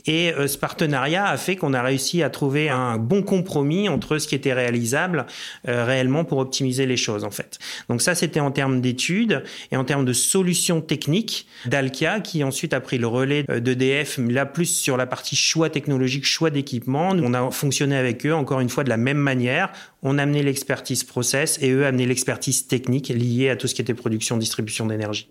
Et 0.06 0.34
euh, 0.34 0.47
ce 0.47 0.58
partenariat 0.58 1.28
a 1.28 1.38
fait 1.38 1.56
qu'on 1.56 1.73
a 1.73 1.82
réussi 1.82 2.23
à 2.23 2.30
trouver 2.30 2.69
un 2.69 2.97
bon 2.97 3.23
compromis 3.23 3.89
entre 3.89 4.17
ce 4.17 4.28
qui 4.28 4.36
était 4.36 4.54
réalisable 4.54 5.26
euh, 5.67 5.86
réellement 5.86 6.23
pour 6.23 6.39
optimiser 6.39 6.86
les 6.86 6.97
choses, 6.97 7.23
en 7.23 7.32
fait. 7.32 7.60
Donc 7.89 8.02
ça, 8.02 8.15
c'était 8.15 8.39
en 8.39 8.52
termes 8.52 8.82
d'études 8.82 9.43
et 9.71 9.78
en 9.78 9.84
termes 9.84 10.06
de 10.06 10.13
solutions 10.13 10.82
techniques 10.82 11.47
d'Alkia 11.77 12.19
qui 12.21 12.43
ensuite 12.43 12.73
a 12.73 12.81
pris 12.81 12.97
le 12.97 13.07
relais 13.07 13.43
d'EDF, 13.43 14.17
là 14.17 14.45
plus 14.45 14.65
sur 14.65 14.97
la 14.97 15.05
partie 15.05 15.35
choix 15.35 15.69
technologique, 15.69 16.25
choix 16.25 16.49
d'équipement. 16.49 17.09
On 17.11 17.33
a 17.33 17.51
fonctionné 17.51 17.95
avec 17.95 18.25
eux 18.25 18.33
encore 18.33 18.59
une 18.59 18.69
fois 18.69 18.83
de 18.83 18.89
la 18.89 18.97
même 18.97 19.17
manière. 19.17 19.71
On 20.01 20.17
a 20.17 20.23
amené 20.23 20.41
l'expertise 20.41 21.03
process 21.03 21.59
et 21.61 21.71
eux 21.71 21.85
amené 21.85 22.05
l'expertise 22.05 22.67
technique 22.67 23.09
liée 23.09 23.49
à 23.49 23.55
tout 23.55 23.67
ce 23.67 23.75
qui 23.75 23.81
était 23.81 23.93
production, 23.93 24.37
distribution 24.37 24.87
d'énergie. 24.87 25.29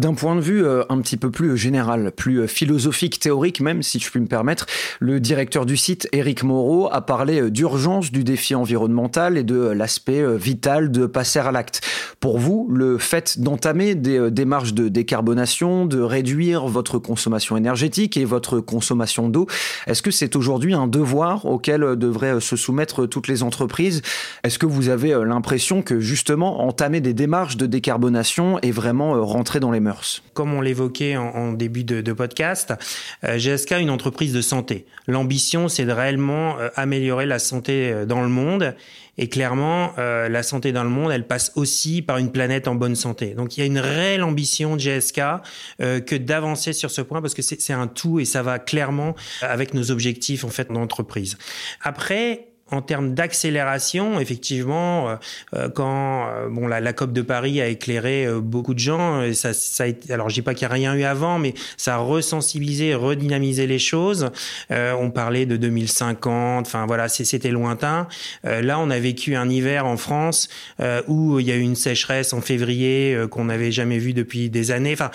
D'un 0.00 0.14
point 0.14 0.34
de 0.34 0.40
vue 0.40 0.64
euh, 0.64 0.82
un 0.88 0.98
petit 1.02 1.18
peu 1.18 1.30
plus 1.30 1.58
général, 1.58 2.10
plus 2.10 2.40
euh, 2.40 2.46
philosophique, 2.46 3.20
théorique 3.20 3.60
même, 3.60 3.82
si 3.82 3.98
je 3.98 4.10
puis 4.10 4.18
me 4.18 4.26
permettre, 4.26 4.64
le 4.98 5.20
directeur 5.20 5.66
du 5.66 5.76
site, 5.76 6.08
Éric 6.12 6.42
Moreau, 6.42 6.88
a 6.90 7.02
parlé 7.02 7.38
euh, 7.38 7.50
d'urgence 7.50 8.10
du 8.10 8.24
défi 8.24 8.54
environnemental 8.54 9.36
et 9.36 9.42
de 9.42 9.58
l'aspect 9.58 10.24
vital 10.38 10.90
de 10.90 11.04
passer 11.04 11.38
à 11.38 11.52
l'acte. 11.52 11.82
Pour 12.18 12.38
vous, 12.38 12.66
le 12.70 12.96
fait 12.96 13.40
d'entamer 13.40 13.94
des 13.94 14.30
démarches 14.30 14.72
de 14.72 14.88
décarbonation, 14.88 15.84
de 15.84 16.00
réduire 16.00 16.66
votre 16.66 16.98
consommation 16.98 17.58
énergétique 17.58 18.16
et 18.16 18.24
votre 18.24 18.60
consommation 18.60 19.28
d'eau, 19.28 19.48
est-ce 19.86 20.00
que 20.00 20.10
c'est 20.10 20.34
aujourd'hui 20.34 20.72
un 20.72 20.86
devoir 20.86 21.44
auquel 21.44 21.96
devraient 21.96 22.40
se 22.40 22.56
soumettre 22.56 23.04
toutes 23.04 23.28
les 23.28 23.42
entreprises? 23.42 24.00
Est-ce 24.44 24.58
que 24.58 24.66
vous 24.66 24.88
avez 24.88 25.10
l'impression 25.26 25.82
que 25.82 26.00
justement 26.00 26.62
entamer 26.66 27.02
des 27.02 27.14
démarches 27.14 27.58
de 27.58 27.66
décarbonation 27.66 28.58
est 28.60 28.70
vraiment 28.70 29.22
rentrer 29.26 29.60
dans 29.60 29.70
les 29.70 29.80
mœurs? 29.80 29.89
Comme 30.34 30.54
on 30.54 30.60
l'évoquait 30.60 31.16
en, 31.16 31.52
début 31.52 31.84
de, 31.84 32.12
podcast, 32.12 32.72
euh, 33.24 33.38
GSK 33.38 33.72
est 33.72 33.82
une 33.82 33.90
entreprise 33.90 34.32
de 34.32 34.40
santé. 34.40 34.86
L'ambition, 35.06 35.68
c'est 35.68 35.84
de 35.84 35.92
réellement 35.92 36.58
euh, 36.58 36.68
améliorer 36.76 37.26
la 37.26 37.38
santé 37.38 37.90
euh, 37.92 38.06
dans 38.06 38.22
le 38.22 38.28
monde. 38.28 38.74
Et 39.18 39.28
clairement, 39.28 39.92
la 39.98 40.42
santé 40.42 40.72
dans 40.72 40.84
le 40.84 40.88
monde, 40.88 41.12
elle 41.12 41.26
passe 41.26 41.52
aussi 41.54 42.00
par 42.00 42.16
une 42.16 42.32
planète 42.32 42.68
en 42.68 42.74
bonne 42.74 42.96
santé. 42.96 43.34
Donc 43.34 43.54
il 43.54 43.60
y 43.60 43.62
a 43.62 43.66
une 43.66 43.78
réelle 43.78 44.22
ambition 44.22 44.76
de 44.76 44.80
GSK 44.80 45.20
que 45.78 46.16
d'avancer 46.16 46.72
sur 46.72 46.90
ce 46.90 47.02
point 47.02 47.20
parce 47.20 47.34
que 47.34 47.42
c'est 47.42 47.74
un 47.74 47.86
tout 47.86 48.18
et 48.18 48.24
ça 48.24 48.42
va 48.42 48.58
clairement 48.58 49.14
avec 49.42 49.74
nos 49.74 49.90
objectifs 49.90 50.42
en 50.44 50.48
fait 50.48 50.72
d'entreprise. 50.72 51.36
Après, 51.82 52.49
en 52.70 52.82
termes 52.82 53.14
d'accélération, 53.14 54.20
effectivement, 54.20 55.08
euh, 55.08 55.16
euh, 55.54 55.68
quand 55.68 56.28
euh, 56.28 56.48
bon 56.48 56.66
la, 56.66 56.80
la, 56.80 56.92
COP 56.92 57.12
de 57.12 57.22
Paris 57.22 57.60
a 57.60 57.66
éclairé 57.66 58.26
beaucoup 58.40 58.74
de 58.74 58.78
gens, 58.78 59.22
et 59.22 59.34
ça, 59.34 59.52
ça 59.52 59.84
a 59.84 59.86
été, 59.86 60.12
alors 60.12 60.28
je 60.28 60.34
dis 60.34 60.42
pas 60.42 60.54
qu'il 60.54 60.66
n'y 60.66 60.72
a 60.72 60.74
rien 60.74 60.94
eu 60.94 61.04
avant, 61.04 61.38
mais 61.38 61.54
ça 61.76 61.96
a 61.96 61.98
resensibilisé, 61.98 62.94
redynamisé 62.94 63.66
les 63.66 63.78
choses. 63.78 64.30
on 64.70 65.10
parlait 65.10 65.46
de 65.46 65.56
2050, 65.56 66.66
enfin 66.66 66.86
voilà, 66.86 67.08
c'était 67.08 67.50
lointain. 67.50 68.08
là, 68.44 68.78
on 68.78 68.90
a 68.90 68.98
vécu 68.98 69.36
un 69.36 69.48
hiver 69.48 69.86
en 69.86 69.96
France 69.96 70.48
où 71.08 71.38
il 71.40 71.46
y 71.46 71.52
a 71.52 71.56
eu 71.56 71.60
une 71.60 71.76
sécheresse 71.76 72.32
en 72.32 72.40
février 72.40 73.16
qu'on 73.30 73.46
n'avait 73.46 73.72
jamais 73.72 73.98
vu 73.98 74.12
depuis 74.12 74.50
des 74.50 74.70
années. 74.70 74.92
Enfin, 74.92 75.10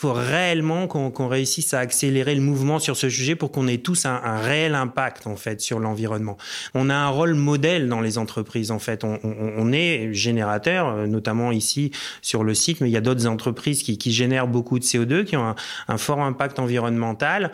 faut 0.00 0.14
réellement 0.14 0.86
qu'on 0.86 1.28
réussisse 1.28 1.74
à 1.74 1.80
accélérer 1.80 2.34
le 2.34 2.40
mouvement 2.40 2.78
sur 2.78 2.96
ce 2.96 3.10
sujet 3.10 3.34
pour 3.34 3.52
qu'on 3.52 3.68
ait 3.68 3.76
tous 3.76 4.06
un, 4.06 4.38
réel 4.38 4.74
impact 4.74 5.26
en 5.26 5.36
fait 5.36 5.60
sur 5.60 5.78
l'environnement. 5.78 6.38
On 6.72 6.88
a 6.88 6.94
un 6.94 7.08
rôle 7.08 7.34
modèle 7.34 7.86
dans 7.86 8.00
les 8.00 8.16
entreprises 8.16 8.70
en 8.70 8.78
fait. 8.78 9.04
On, 9.04 9.72
est 9.72 10.14
générateur, 10.14 10.88
euh, 10.88 11.06
notamment 11.06 11.52
ici 11.52 11.90
sur 12.22 12.44
le 12.44 12.54
site, 12.54 12.80
mais 12.80 12.88
il 12.88 12.92
y 12.92 12.96
a 12.96 13.02
d'autres 13.02 13.26
entreprises 13.26 13.82
qui, 13.82 14.10
génèrent 14.10 14.48
beaucoup 14.48 14.78
de 14.78 14.84
CO2, 14.84 15.24
qui 15.24 15.36
ont 15.36 15.54
un, 15.88 15.98
fort 15.98 16.22
impact 16.22 16.58
environnemental. 16.58 17.52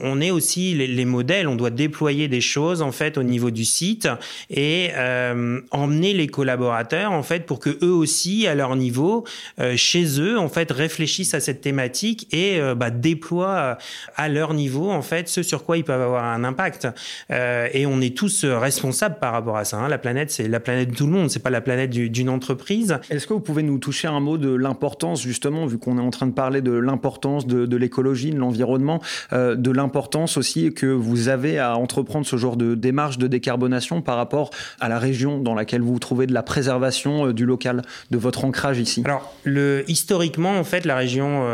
On 0.00 0.20
est 0.20 0.30
aussi 0.30 0.74
les, 0.74 0.86
les, 0.86 1.04
modèles. 1.04 1.48
On 1.48 1.56
doit 1.56 1.70
déployer 1.70 2.28
des 2.28 2.40
choses 2.40 2.80
en 2.80 2.92
fait 2.92 3.18
au 3.18 3.24
niveau 3.24 3.50
du 3.50 3.64
site 3.64 4.08
et 4.50 4.90
euh, 4.94 5.60
emmener 5.72 6.14
les 6.14 6.28
collaborateurs 6.28 7.10
en 7.10 7.24
fait 7.24 7.44
pour 7.44 7.58
que 7.58 7.76
eux 7.82 7.92
aussi 7.92 8.46
à 8.46 8.54
leur 8.54 8.76
niveau, 8.76 9.24
euh, 9.58 9.76
chez 9.76 10.20
eux 10.20 10.38
en 10.38 10.48
fait 10.48 10.70
réfléchissent 10.70 11.34
à 11.34 11.40
cette 11.40 11.60
thématique 11.60 11.87
et 12.32 12.60
euh, 12.60 12.74
bah, 12.74 12.90
déploient 12.90 13.48
euh, 13.48 13.74
à 14.16 14.28
leur 14.28 14.54
niveau 14.54 14.90
en 14.90 15.02
fait 15.02 15.28
ce 15.28 15.42
sur 15.42 15.64
quoi 15.64 15.76
ils 15.76 15.84
peuvent 15.84 16.00
avoir 16.00 16.24
un 16.24 16.44
impact. 16.44 16.88
Euh, 17.30 17.68
et 17.72 17.86
on 17.86 18.00
est 18.00 18.16
tous 18.16 18.44
responsables 18.44 19.18
par 19.18 19.32
rapport 19.32 19.56
à 19.56 19.64
ça. 19.64 19.78
Hein. 19.78 19.88
La 19.88 19.98
planète, 19.98 20.30
c'est 20.30 20.48
la 20.48 20.60
planète 20.60 20.90
de 20.90 20.94
tout 20.94 21.06
le 21.06 21.12
monde, 21.12 21.30
c'est 21.30 21.42
pas 21.42 21.50
la 21.50 21.60
planète 21.60 21.90
d'une 21.90 22.28
entreprise. 22.28 22.98
Est-ce 23.10 23.26
que 23.26 23.32
vous 23.32 23.40
pouvez 23.40 23.62
nous 23.62 23.78
toucher 23.78 24.08
un 24.08 24.20
mot 24.20 24.38
de 24.38 24.54
l'importance 24.54 25.22
justement, 25.22 25.66
vu 25.66 25.78
qu'on 25.78 25.98
est 25.98 26.02
en 26.02 26.10
train 26.10 26.26
de 26.26 26.32
parler 26.32 26.60
de 26.60 26.72
l'importance 26.72 27.46
de, 27.46 27.66
de 27.66 27.76
l'écologie, 27.76 28.30
de 28.30 28.38
l'environnement, 28.38 29.00
euh, 29.32 29.54
de 29.54 29.70
l'importance 29.70 30.36
aussi 30.36 30.72
que 30.72 30.86
vous 30.86 31.28
avez 31.28 31.58
à 31.58 31.76
entreprendre 31.76 32.26
ce 32.26 32.36
genre 32.36 32.56
de 32.56 32.74
démarche 32.74 33.18
de 33.18 33.26
décarbonation 33.26 34.02
par 34.02 34.16
rapport 34.16 34.50
à 34.80 34.88
la 34.88 34.98
région 34.98 35.38
dans 35.38 35.54
laquelle 35.54 35.82
vous 35.82 35.92
vous 35.92 35.98
trouvez, 35.98 36.26
de 36.26 36.34
la 36.34 36.42
préservation 36.42 37.32
du 37.32 37.46
local, 37.46 37.82
de 38.10 38.18
votre 38.18 38.44
ancrage 38.44 38.78
ici? 38.78 39.02
Alors, 39.04 39.34
le, 39.44 39.84
historiquement, 39.88 40.58
en 40.58 40.64
fait, 40.64 40.84
la 40.84 40.96
région 40.96 41.46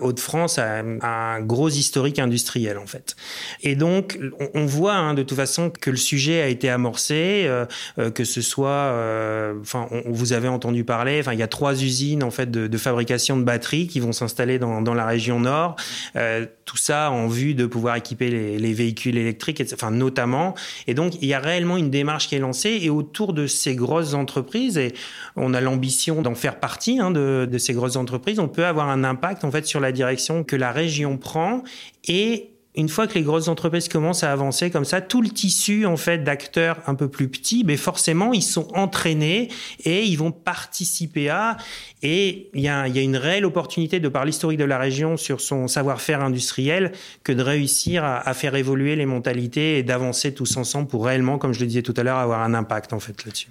Hauts-de-France 0.00 0.58
a, 0.58 0.82
un 1.02 1.40
gros 1.40 1.68
historique 1.68 2.18
industriel 2.18 2.78
en 2.78 2.86
fait. 2.86 3.16
Et 3.62 3.74
donc 3.76 4.18
on, 4.54 4.66
voit 4.66 4.94
hein, 4.94 5.14
de 5.14 5.22
toute 5.22 5.36
façon 5.36 5.70
que 5.70 5.90
le 5.90 5.96
sujet 5.96 6.42
a 6.42 6.48
été 6.48 6.68
amorcé, 6.68 7.44
euh, 7.46 7.66
euh, 7.98 8.10
que 8.10 8.24
ce 8.24 8.40
soit, 8.40 8.94
enfin 9.60 9.88
vous 10.06 10.32
avez 10.32 10.48
entendu 10.48 10.84
parler, 10.84 11.20
enfin 11.20 11.32
il 11.32 11.38
y 11.38 11.42
a 11.42 11.48
trois 11.48 11.82
usines 11.82 12.22
en 12.22 12.30
fait 12.30 12.50
de, 12.50 12.78
fabrication 12.78 13.36
de 13.36 13.44
batteries 13.44 13.86
qui 13.86 14.00
vont 14.00 14.12
s'installer 14.12 14.58
dans, 14.58 14.94
la 14.94 15.06
région 15.06 15.40
nord. 15.40 15.76
tout 16.64 16.76
ça 16.76 17.10
en 17.10 17.28
vue 17.28 17.54
de 17.54 17.66
pouvoir 17.66 17.96
équiper 17.96 18.30
les, 18.30 18.58
les 18.58 18.72
véhicules 18.72 19.16
électriques, 19.16 19.62
enfin 19.72 19.90
notamment. 19.90 20.54
Et 20.86 20.94
donc 20.94 21.14
il 21.20 21.28
y 21.28 21.34
a 21.34 21.38
réellement 21.38 21.76
une 21.76 21.90
démarche 21.90 22.28
qui 22.28 22.34
est 22.34 22.40
lancée 22.40 22.78
et 22.82 22.90
autour 22.90 23.32
de 23.32 23.46
ces 23.46 23.74
grosses 23.74 24.14
entreprises 24.14 24.78
et 24.78 24.94
on 25.36 25.54
a 25.54 25.60
l'ambition 25.60 26.22
d'en 26.22 26.34
faire 26.34 26.58
partie 26.60 26.98
hein, 27.00 27.10
de, 27.10 27.48
de 27.50 27.58
ces 27.58 27.72
grosses 27.72 27.96
entreprises, 27.96 28.38
on 28.38 28.48
peut 28.48 28.66
avoir 28.66 28.88
un 28.88 29.04
impact 29.04 29.44
en 29.44 29.50
fait 29.50 29.66
sur 29.72 29.80
la 29.80 29.90
direction 29.90 30.44
que 30.44 30.54
la 30.54 30.70
région 30.70 31.16
prend 31.16 31.62
et 32.06 32.50
une 32.74 32.88
fois 32.88 33.06
que 33.06 33.14
les 33.14 33.22
grosses 33.22 33.48
entreprises 33.48 33.88
commencent 33.88 34.22
à 34.22 34.32
avancer 34.32 34.70
comme 34.70 34.84
ça, 34.84 35.00
tout 35.00 35.20
le 35.20 35.28
tissu 35.28 35.84
en 35.84 35.96
fait 35.96 36.18
d'acteurs 36.18 36.78
un 36.86 36.94
peu 36.94 37.08
plus 37.08 37.28
petits, 37.28 37.64
mais 37.64 37.76
forcément 37.76 38.32
ils 38.32 38.42
sont 38.42 38.68
entraînés 38.74 39.48
et 39.84 40.04
ils 40.04 40.16
vont 40.16 40.32
participer 40.32 41.28
à. 41.28 41.56
Et 42.02 42.50
il 42.54 42.60
y 42.60 42.68
a, 42.68 42.88
y 42.88 42.98
a 42.98 43.02
une 43.02 43.16
réelle 43.16 43.44
opportunité 43.44 44.00
de 44.00 44.08
par 44.08 44.24
l'historique 44.24 44.58
de 44.58 44.64
la 44.64 44.78
région 44.78 45.16
sur 45.16 45.40
son 45.40 45.68
savoir-faire 45.68 46.22
industriel 46.22 46.92
que 47.24 47.32
de 47.32 47.42
réussir 47.42 48.04
à, 48.04 48.26
à, 48.26 48.34
faire 48.34 48.54
évoluer 48.54 48.96
les 48.96 49.06
mentalités 49.06 49.78
et 49.78 49.82
d'avancer 49.82 50.34
tous 50.34 50.56
ensemble 50.56 50.88
pour 50.88 51.04
réellement, 51.06 51.38
comme 51.38 51.52
je 51.52 51.60
le 51.60 51.66
disais 51.66 51.82
tout 51.82 51.94
à 51.96 52.02
l'heure, 52.02 52.18
avoir 52.18 52.42
un 52.42 52.54
impact 52.54 52.92
en 52.92 53.00
fait 53.00 53.24
là-dessus. 53.24 53.48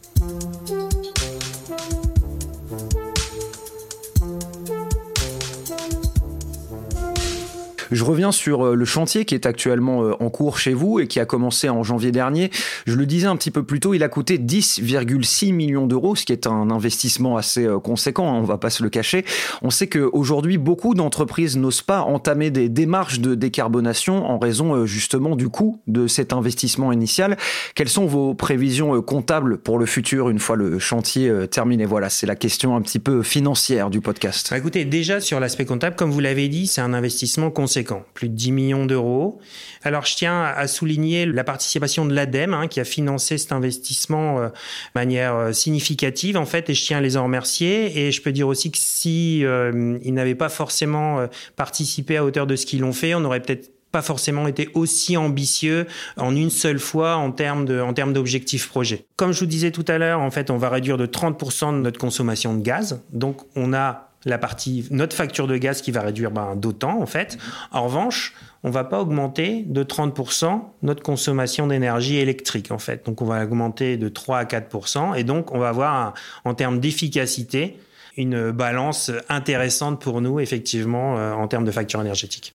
Je 7.92 8.06
reviens 8.06 8.32
sur 8.32 8.66
euh, 8.66 8.76
le 8.76 8.86
chantier 8.86 9.26
qui 9.26 9.36
est 9.36 9.46
actuellement 9.46 10.04
euh, 10.04 10.14
en 10.22 10.30
cours 10.30 10.58
chez 10.58 10.74
vous 10.74 11.00
et 11.00 11.08
qui 11.08 11.20
a 11.20 11.26
commencé 11.26 11.68
en 11.68 11.84
janvier 11.84 12.12
dernier. 12.12 12.50
Je 12.86 12.96
le 12.96 13.06
disais 13.06 13.28
un 13.28 13.36
petit 13.36 13.52
peu 13.52 13.64
plus 13.64 13.82
tôt, 13.82 13.94
il 13.94 14.02
a 14.02 14.08
coûté 14.08 14.38
10,6 14.38 15.54
millions 15.54 15.88
d'euros, 15.88 16.16
ce 16.16 16.26
qui 16.26 16.32
est 16.32 16.48
un 16.48 16.72
investissement 16.72 17.36
assez 17.36 17.66
euh, 17.66 17.80
conséquent, 17.80 18.34
hein, 18.34 18.38
on 18.38 18.44
va 18.44 18.58
pas 18.58 18.70
se 18.70 18.82
le 18.82 18.90
cacher. 18.90 19.26
On 19.62 19.70
sait 19.70 19.88
qu'aujourd'hui, 19.88 20.58
beaucoup 20.58 20.94
d'entreprises 20.94 21.58
n'osent 21.58 21.82
pas 21.82 22.02
entamer 22.02 22.50
des 22.50 22.70
démarches 22.70 23.20
de 23.20 23.36
décarbonation 23.36 24.26
en 24.26 24.40
raison 24.40 24.86
justement 24.86 25.36
du 25.36 25.50
coût 25.50 25.82
de 25.88 26.08
cet 26.08 26.32
investissement 26.32 26.94
initial. 26.94 27.38
Quelles 27.76 27.90
sont 27.90 28.06
vos 28.06 28.34
prévisions 28.34 29.02
comptables 29.02 29.58
pour 29.58 29.78
le 29.78 29.86
futur 29.86 30.30
une 30.30 30.40
fois 30.40 30.56
le 30.56 30.80
chantier 30.80 31.32
terminé? 31.50 31.86
Voilà, 31.86 32.10
c'est 32.10 32.28
la 32.28 32.36
question 32.36 32.76
un 32.76 32.82
petit 32.82 33.00
peu 33.00 33.22
financière 33.22 33.90
du 33.90 34.00
podcast. 34.00 34.48
Bah 34.52 34.58
écoutez, 34.58 34.86
déjà 34.86 35.20
sur 35.20 35.40
l'aspect 35.40 35.66
comptable, 35.66 35.96
comme 35.96 36.12
vous 36.12 36.20
l'avez 36.20 36.48
dit, 36.48 36.68
c'est 36.68 36.82
un 36.82 36.94
investissement 36.94 37.52
conséquent 37.52 37.81
plus 38.14 38.30
de 38.30 38.36
10 38.36 38.52
millions 38.52 38.86
d'euros. 38.86 39.40
Alors 39.84 40.06
je 40.06 40.16
tiens 40.16 40.42
à 40.44 40.68
souligner 40.68 41.26
la 41.26 41.44
participation 41.44 42.06
de 42.06 42.14
l'ADEME 42.14 42.54
hein, 42.54 42.68
qui 42.68 42.80
a 42.80 42.86
financé 42.86 43.38
cet 43.38 43.52
investissement 43.52 44.40
euh, 44.40 44.48
de 44.48 44.54
manière 44.96 45.36
euh, 45.36 45.52
significative 45.52 46.38
en 46.38 46.46
fait 46.46 46.70
et 46.70 46.74
je 46.74 46.86
tiens 46.86 46.98
à 46.98 47.02
les 47.02 47.18
en 47.18 47.24
remercier 47.24 48.00
et 48.00 48.12
je 48.12 48.22
peux 48.22 48.32
dire 48.32 48.48
aussi 48.48 48.72
que 48.72 48.78
si 48.78 49.44
euh, 49.46 49.98
ils 50.04 50.14
n'avaient 50.14 50.36
pas 50.36 50.50
forcément 50.50 51.28
participé 51.56 52.18
à 52.18 52.26
hauteur 52.26 52.48
de 52.48 52.56
ce 52.56 52.66
qu'ils 52.66 52.84
ont 52.84 52.94
fait, 52.94 53.16
on 53.16 53.24
aurait 53.24 53.42
peut-être 53.42 53.72
pas 53.92 54.02
forcément 54.02 54.48
été 54.48 54.70
aussi 54.74 55.18
ambitieux 55.18 55.86
en 56.18 56.36
une 56.36 56.50
seule 56.50 56.80
fois 56.80 57.16
en 57.16 57.32
termes 57.32 57.66
de 57.66 57.82
en 57.82 57.94
termes 57.94 58.14
d'objectifs 58.14 58.70
projet. 58.70 59.06
Comme 59.18 59.34
je 59.34 59.40
vous 59.42 59.46
disais 59.46 59.72
tout 59.72 59.86
à 59.88 59.98
l'heure, 59.98 60.22
en 60.22 60.32
fait, 60.32 60.50
on 60.50 60.58
va 60.58 60.70
réduire 60.70 60.98
de 60.98 61.06
30% 61.06 61.74
de 61.74 61.82
notre 61.82 62.00
consommation 62.00 62.56
de 62.56 62.62
gaz. 62.62 63.02
Donc 63.12 63.42
on 63.56 63.74
a 63.74 64.11
la 64.26 64.38
partie 64.38 64.88
notre 64.92 65.16
facture 65.16 65.48
de 65.48 65.58
gaz 65.58 65.82
qui 65.82 65.92
va 65.92 66.02
réduire 66.02 66.32
ben, 66.32 66.56
d'autant 66.56 67.02
en 67.02 67.06
fait. 67.06 67.38
En 67.72 67.86
revanche, 67.86 68.34
on 68.64 68.70
va 68.70 68.84
pas 68.84 69.02
augmenter 69.02 69.64
de 69.64 69.84
30% 69.84 70.62
notre 70.84 71.02
consommation 71.02 71.68
d'énergie 71.68 72.18
électrique 72.18 72.72
en 72.72 72.78
fait. 72.78 73.06
Donc 73.06 73.22
on 73.22 73.26
va 73.26 73.44
augmenter 73.44 73.98
de 73.98 74.10
3 74.10 74.40
à 74.40 74.44
4% 74.46 75.18
et 75.18 75.24
donc 75.24 75.52
on 75.52 75.60
va 75.60 75.70
avoir 75.70 76.14
en 76.46 76.54
termes 76.54 76.80
d'efficacité 76.80 77.78
une 78.18 78.52
balance 78.52 79.12
intéressante 79.30 80.02
pour 80.02 80.22
nous 80.22 80.40
effectivement 80.40 81.18
euh, 81.18 81.34
en 81.34 81.48
termes 81.48 81.66
de 81.66 81.72
facture 81.72 82.02
énergétique. 82.02 82.54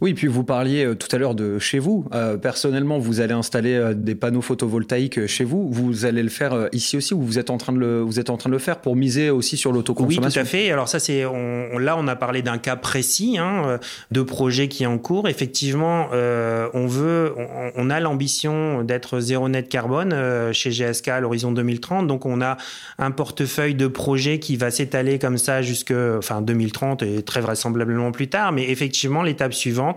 Oui, 0.00 0.14
puis 0.14 0.28
vous 0.28 0.44
parliez 0.44 0.84
euh, 0.84 0.94
tout 0.94 1.08
à 1.14 1.18
l'heure 1.18 1.34
de 1.34 1.58
chez 1.58 1.78
vous. 1.78 2.06
Euh, 2.14 2.36
personnellement, 2.36 2.98
vous 2.98 3.20
allez 3.20 3.34
installer 3.34 3.74
euh, 3.74 3.94
des 3.94 4.14
panneaux 4.14 4.40
photovoltaïques 4.40 5.26
chez 5.26 5.44
vous. 5.44 5.68
Vous 5.70 6.06
allez 6.06 6.22
le 6.22 6.30
faire 6.30 6.68
ici 6.72 6.96
aussi 6.96 7.12
ou 7.12 7.20
vous 7.20 7.38
êtes 7.38 7.50
en 7.50 7.58
train 7.58 7.72
de 7.72 7.78
le, 7.78 8.00
vous 8.00 8.18
êtes 8.18 8.30
en 8.30 8.36
train 8.36 8.48
de 8.48 8.54
le 8.54 8.58
faire 8.58 8.78
pour 8.78 8.96
miser 8.96 9.30
aussi 9.30 9.56
sur 9.56 9.72
l'autoconsommation 9.72 10.22
Oui, 10.22 10.32
tout 10.32 10.38
à 10.38 10.44
fait. 10.44 10.70
Alors 10.70 10.88
ça, 10.88 10.98
c'est 10.98 11.26
on, 11.26 11.78
là, 11.78 11.96
on 11.98 12.08
a 12.08 12.16
parlé 12.16 12.40
d'un 12.40 12.58
cas 12.58 12.76
précis 12.76 13.36
hein, 13.38 13.78
de 14.10 14.22
projet 14.22 14.68
qui 14.68 14.84
est 14.84 14.86
en 14.86 14.98
cours. 14.98 15.28
Effectivement, 15.28 16.08
euh, 16.12 16.68
on 16.72 16.86
veut, 16.86 17.34
on, 17.36 17.70
on 17.76 17.90
a 17.90 18.00
l'ambition 18.00 18.82
d'être 18.84 19.20
zéro 19.20 19.48
net 19.48 19.68
carbone 19.68 20.12
euh, 20.12 20.52
chez 20.52 20.70
GSK 20.70 21.08
à 21.08 21.20
l'horizon 21.20 21.52
2030. 21.52 22.06
Donc, 22.06 22.24
on 22.24 22.40
a 22.40 22.56
un 22.98 23.10
portefeuille 23.10 23.74
de 23.74 23.86
projets 23.86 24.38
qui 24.38 24.56
va 24.56 24.70
s'étaler 24.70 25.18
comme 25.18 25.36
ça 25.36 25.60
jusque, 25.60 25.92
enfin, 26.18 26.40
2030 26.40 27.02
et 27.02 27.22
très 27.22 27.40
vraisemblablement 27.40 28.12
plus 28.12 28.28
tard. 28.28 28.52
Mais 28.52 28.70
effectivement, 28.70 29.22
l'étape 29.22 29.52
suivante 29.52 29.89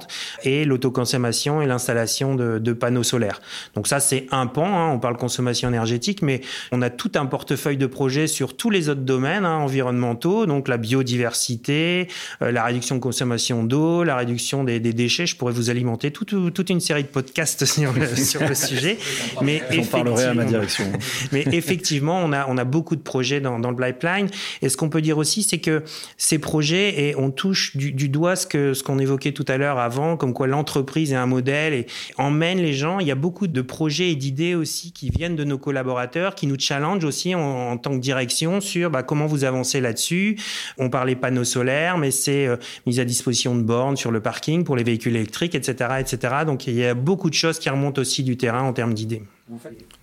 et 0.44 0.66
l'autoconsommation 0.66 1.62
et 1.62 1.66
l'installation 1.66 2.36
de, 2.36 2.60
de, 2.60 2.74
panneaux 2.74 3.04
solaires. 3.04 3.42
Donc 3.76 3.88
ça, 3.88 4.00
c'est 4.00 4.28
un 4.32 4.48
pan, 4.48 4.66
hein, 4.66 4.90
on 4.92 5.00
parle 5.00 5.18
consommation 5.18 5.70
énergétique, 5.70 6.22
mais 6.22 6.42
on 6.72 6.82
a 6.82 6.90
tout 6.90 7.12
un 7.16 7.26
portefeuille 7.26 7.78
de 7.78 7.86
projets 7.86 8.28
sur 8.28 8.56
tous 8.56 8.70
les 8.70 8.90
autres 8.90 9.02
domaines 9.02 9.46
hein, 9.46 9.58
environnementaux, 9.58 10.46
donc 10.46 10.68
la 10.68 10.78
biodiversité, 10.78 12.08
euh, 12.42 12.52
la 12.52 12.64
réduction 12.64 12.96
de 12.96 13.02
consommation 13.02 13.64
d'eau, 13.64 14.04
la 14.04 14.16
réduction 14.16 14.64
des, 14.64 14.80
des, 14.80 14.94
déchets. 14.94 15.26
Je 15.26 15.36
pourrais 15.36 15.54
vous 15.54 15.70
alimenter 15.70 16.12
toute, 16.12 16.54
toute 16.54 16.70
une 16.70 16.80
série 16.80 17.04
de 17.04 17.08
podcasts 17.08 17.66
sur 17.66 17.94
le, 17.94 18.16
sur 18.16 18.48
le 18.48 18.56
sujet. 18.56 18.98
Mais 19.42 19.62
J'en 19.72 19.86
parlerai 19.86 20.26
à 20.26 20.34
ma 20.34 20.46
direction. 20.46 20.86
mais 21.32 21.46
effectivement, 21.52 22.20
on 22.24 22.32
a, 22.32 22.48
on 22.48 22.58
a 22.58 22.64
beaucoup 22.64 22.96
de 22.96 23.02
projets 23.02 23.42
dans, 23.42 23.60
dans 23.60 23.72
le 23.72 23.78
pipeline. 23.78 24.28
Et 24.62 24.70
ce 24.70 24.78
qu'on 24.78 24.90
peut 24.90 25.02
dire 25.02 25.18
aussi, 25.18 25.44
c'est 25.44 25.60
que 25.60 25.84
ces 26.18 26.40
projets, 26.40 27.02
et 27.02 27.16
on 27.16 27.32
touche 27.32 27.76
du, 27.76 27.92
du 27.92 28.10
doigt 28.10 28.36
ce 28.36 28.84
qu'on 28.84 29.00
évoquait 29.00 29.32
tout 29.32 29.46
à 29.48 29.58
l'heure 29.58 29.80
avant, 29.84 30.18
comme 30.18 30.34
quoi 30.34 30.48
l'entreprise 30.48 31.14
est 31.14 31.18
un 31.18 31.26
modèle 31.26 31.74
et 31.74 31.86
emmène 32.18 32.58
les 32.58 32.74
gens. 32.74 33.00
Il 33.00 33.08
y 33.08 33.12
a 33.12 33.16
beaucoup 33.16 33.48
de 33.48 33.62
projets 33.62 34.12
et 34.12 34.16
d'idées 34.16 34.56
aussi 34.56 34.92
qui 34.92 35.10
viennent 35.10 35.36
de 35.36 35.44
nos 35.44 35.58
collaborateurs, 35.58 36.36
qui 36.36 36.48
nous 36.48 36.58
challenge 36.58 37.04
aussi 37.04 37.36
en, 37.36 37.72
en, 37.72 37.78
tant 37.78 37.92
que 37.92 38.02
direction 38.02 38.62
sur 38.62 38.90
bah, 38.90 39.04
comment 39.04 39.26
vous 39.26 39.44
avancez 39.44 39.82
là-dessus. 39.82 40.38
On 40.78 40.90
parlait 40.90 41.16
panneaux 41.16 41.44
solaires, 41.44 41.98
mais 41.98 42.12
c'est 42.12 42.48
euh, 42.48 42.58
mise 42.86 43.00
à 43.00 43.06
disposition 43.06 43.56
de 43.56 43.62
bornes 43.62 43.98
sur 43.98 44.12
le 44.12 44.22
parking 44.22 44.64
pour 44.64 44.76
les 44.76 44.84
véhicules 44.84 45.16
électriques, 45.16 45.56
etc., 45.56 45.96
etc. 46.00 46.34
Donc 46.46 46.68
il 46.68 46.76
y 46.76 46.86
a 46.86 46.94
beaucoup 46.94 47.30
de 47.30 47.36
choses 47.36 47.60
qui 47.60 47.70
remontent 47.70 48.02
aussi 48.02 48.24
du 48.24 48.38
terrain 48.38 48.64
en 48.64 48.74
termes 48.74 48.94
d'idées. 48.94 49.24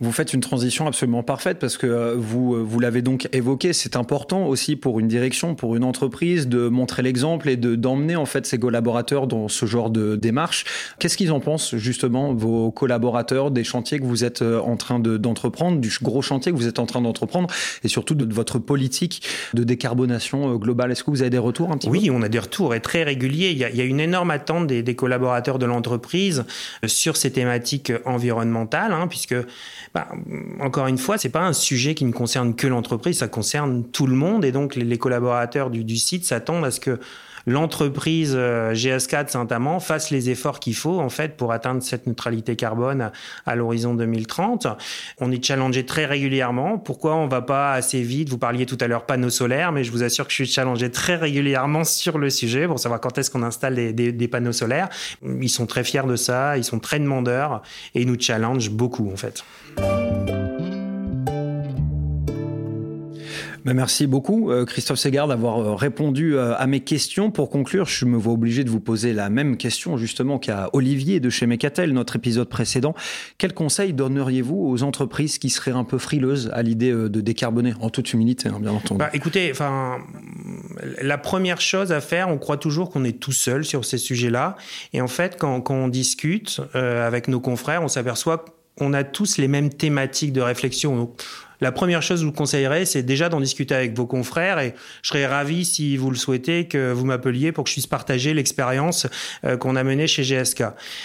Vous 0.01 0.13
faites 0.13 0.33
une 0.33 0.41
transition 0.41 0.87
absolument 0.87 1.23
parfaite 1.23 1.59
parce 1.59 1.77
que 1.77 1.87
euh, 1.87 2.15
vous, 2.17 2.55
euh, 2.55 2.63
vous 2.63 2.81
l'avez 2.81 3.03
donc 3.03 3.29
évoqué, 3.33 3.73
c'est 3.73 3.97
important 3.97 4.47
aussi 4.47 4.77
pour 4.77 5.01
une 5.01 5.09
direction, 5.09 5.55
pour 5.55 5.77
une 5.77 5.85
entreprise 5.85 6.49
de 6.49 6.69
montrer 6.69 7.03
l'exemple 7.03 7.49
et 7.49 7.57
de 7.57 7.75
d'emmener 7.75 8.17
en 8.17 8.27
fait 8.27 8.47
ses 8.47 8.59
collaborateurs 8.59 9.27
dans 9.27 9.49
ce 9.49 9.67
genre 9.67 9.91
de 9.91 10.17
démarche. 10.17 10.65
Qu'est-ce 10.99 11.17
qu'ils 11.17 11.33
en 11.33 11.41
pensent 11.41 11.77
justement 11.77 12.33
vos 12.33 12.71
collaborateurs 12.71 13.51
des 13.51 13.65
chantiers 13.65 13.99
que 13.99 14.05
vous 14.05 14.25
êtes 14.25 14.43
euh, 14.43 14.61
en 14.61 14.77
train 14.77 14.99
d'entreprendre, 15.01 15.81
du 15.81 15.91
gros 16.03 16.23
chantier 16.23 16.53
que 16.53 16.57
vous 16.57 16.69
êtes 16.69 16.79
en 16.79 16.87
train 16.87 17.01
d'entreprendre 17.01 17.49
et 17.85 17.89
surtout 17.89 18.15
de, 18.15 18.33
votre 18.33 18.59
politique 18.59 19.23
de 19.55 19.65
décarbonation 19.65 20.57
globale? 20.57 20.93
Est-ce 20.93 21.05
que 21.05 21.11
vous 21.11 21.23
avez 21.23 21.31
des 21.31 21.39
retours 21.39 21.73
un 21.73 21.77
petit 21.77 21.89
oui, 21.89 22.11
on 22.11 22.23
a 22.23 22.29
des 22.29 22.39
retours 22.39 22.75
et 22.75 22.81
très 22.81 23.03
réguliers. 23.03 23.51
Il 23.51 23.59
y 23.59 23.65
a, 23.65 23.71
il 23.71 23.77
y 23.77 23.81
a 23.81 23.85
une 23.85 24.01
énorme 24.01 24.31
attente 24.31 24.67
des, 24.67 24.83
des 24.83 24.95
collaborateurs 24.95 25.59
de 25.59 25.67
l'entreprise 25.67 26.45
sur 26.87 27.17
ces 27.17 27.33
thématiques 27.33 27.93
environnementales, 28.05 28.93
hein, 28.93 29.07
puisque 29.09 29.35
bah, 29.95 30.09
encore 30.61 30.87
une 30.87 30.99
fois, 30.99 31.19
c'est 31.19 31.29
pas 31.29 31.43
un 31.43 31.53
sujet 31.53 31.95
qui 31.95 32.05
ne 32.05 32.13
concerne 32.13 32.55
que 32.55 32.67
l'entreprise, 32.67 33.19
ça 33.19 33.29
concerne 33.29 33.85
tout 33.85 34.07
le 34.07 34.15
monde. 34.15 34.45
Et 34.45 34.53
donc 34.53 34.75
les, 34.77 34.99
collaborateurs 34.99 35.71
du, 35.71 35.85
du 35.85 35.97
site 35.97 36.25
s'attendent 36.25 36.65
à 36.65 36.71
ce 36.71 36.81
que 36.81 36.99
l'entreprise 37.47 38.35
euh, 38.37 38.73
GS4 38.73 39.29
Saint-Amand 39.29 39.81
fasse 39.81 40.11
les 40.11 40.31
efforts 40.31 40.61
qu'il 40.61 40.75
faut 40.75 41.01
en 41.01 41.09
fait 41.09 41.37
pour 41.37 41.53
atteindre 41.53 41.83
cette 41.83 42.07
neutralité 42.07 42.57
carbone 42.57 43.11
à, 43.47 43.55
l'horizon 43.55 43.95
2030. 43.95 44.67
On 45.21 45.31
est 45.31 45.45
challengé 45.45 45.85
très 45.87 46.07
régulièrement. 46.07 46.79
Pourquoi 46.79 47.17
on 47.17 47.27
va 47.27 47.43
pas 47.43 47.73
assez 47.73 48.03
vite? 48.03 48.29
Vous 48.29 48.39
parliez 48.39 48.67
tout 48.67 48.79
à 48.81 48.87
l'heure 48.87 49.07
panneaux 49.07 49.31
solaires, 49.31 49.73
mais 49.73 49.85
je 49.85 49.93
vous 49.93 50.03
assure 50.03 50.27
que 50.27 50.31
je 50.31 50.45
suis 50.45 50.47
challengé 50.47 50.91
très 50.91 51.17
régulièrement 51.17 51.85
sur 51.85 52.19
le 52.19 52.31
sujet 52.31 52.67
pour 52.67 52.79
savoir 52.79 53.01
quand 53.01 53.19
est-ce 53.19 53.31
qu'on 53.31 53.43
installe 53.43 53.75
des, 53.75 54.13
des, 54.13 54.29
panneaux 54.29 54.53
solaires. 54.53 54.89
Ils 55.23 55.49
sont 55.49 55.67
très 55.67 55.85
fiers 55.85 56.07
de 56.07 56.17
ça, 56.17 56.57
ils 56.57 56.65
sont 56.65 56.79
très 56.79 56.99
demandeurs 56.99 57.63
et 57.95 58.03
ils 58.03 58.07
nous 58.07 58.21
challengent 58.21 58.71
beaucoup 58.71 59.11
en 59.13 59.17
fait. 59.17 59.45
Ben, 63.65 63.75
merci 63.75 64.07
beaucoup, 64.07 64.51
euh, 64.51 64.65
Christophe 64.65 64.99
Segard, 64.99 65.29
d'avoir 65.29 65.59
euh, 65.59 65.75
répondu 65.75 66.35
euh, 66.35 66.55
à 66.57 66.67
mes 66.67 66.81
questions. 66.81 67.31
Pour 67.31 67.51
conclure, 67.51 67.85
je 67.87 68.07
me 68.07 68.17
vois 68.17 68.33
obligé 68.33 68.65
de 68.65 68.71
vous 68.71 68.81
poser 68.81 69.13
la 69.13 69.29
même 69.29 69.57
question, 69.59 69.99
justement, 69.99 70.39
qu'à 70.39 70.71
Olivier 70.73 71.21
de 71.21 71.29
chez 71.29 71.47
Mecatel, 71.47 71.93
notre 71.93 72.17
épisode 72.17 72.49
précédent. 72.49 72.95
Quel 73.37 73.53
conseil 73.53 73.93
donneriez-vous 73.93 74.57
aux 74.57 74.83
entreprises 74.83 75.39
qui 75.39 75.51
seraient 75.51 75.73
un 75.73 75.85
peu 75.85 75.99
frileuses 75.99 76.51
à 76.55 76.63
l'idée 76.63 76.93
de 76.93 77.21
décarboner, 77.21 77.75
en 77.81 77.91
toute 77.91 78.13
humilité, 78.15 78.49
hein, 78.49 78.59
bien 78.61 78.73
entendu? 78.73 78.99
Bah, 78.99 79.11
Écoutez, 79.13 79.53
la 81.03 81.19
première 81.19 81.61
chose 81.61 81.93
à 81.93 82.01
faire, 82.01 82.29
on 82.29 82.39
croit 82.39 82.57
toujours 82.57 82.91
qu'on 82.91 83.05
est 83.05 83.21
tout 83.21 83.33
seul 83.33 83.65
sur 83.65 83.85
ces 83.85 83.99
sujets-là. 83.99 84.57
Et 84.93 85.01
en 85.03 85.09
fait, 85.09 85.37
quand 85.39 85.71
on 85.71 85.89
discute 85.89 86.61
avec 86.75 87.29
nos 87.29 87.41
confrères, 87.41 87.83
on 87.83 87.89
s'aperçoit 87.89 88.45
qu'on 88.81 88.95
a 88.95 89.05
tous 89.05 89.37
les 89.37 89.47
mêmes 89.47 89.69
thématiques 89.69 90.33
de 90.33 90.41
réflexion. 90.41 91.13
La 91.61 91.71
première 91.71 92.01
chose 92.01 92.21
que 92.21 92.23
je 92.23 92.27
vous 92.27 92.33
conseillerais, 92.33 92.87
c'est 92.87 93.03
déjà 93.03 93.29
d'en 93.29 93.41
discuter 93.41 93.75
avec 93.75 93.95
vos 93.95 94.07
confrères 94.07 94.59
et 94.59 94.75
je 95.03 95.09
serais 95.09 95.27
ravi, 95.27 95.67
si 95.67 95.99
vous 95.99 96.11
le 96.11 96.17
souhaitez, 96.17 96.67
que 96.67 96.91
vous 96.91 97.05
m'appeliez 97.05 97.53
pour 97.53 97.65
que 97.65 97.69
je 97.69 97.75
puisse 97.75 97.87
partager 97.87 98.33
l'expérience 98.33 99.07
euh, 99.45 99.59
qu'on 99.59 99.77
a 99.77 99.85
menée 99.85 100.07
chez 100.07 100.23
GSK. 100.23 100.63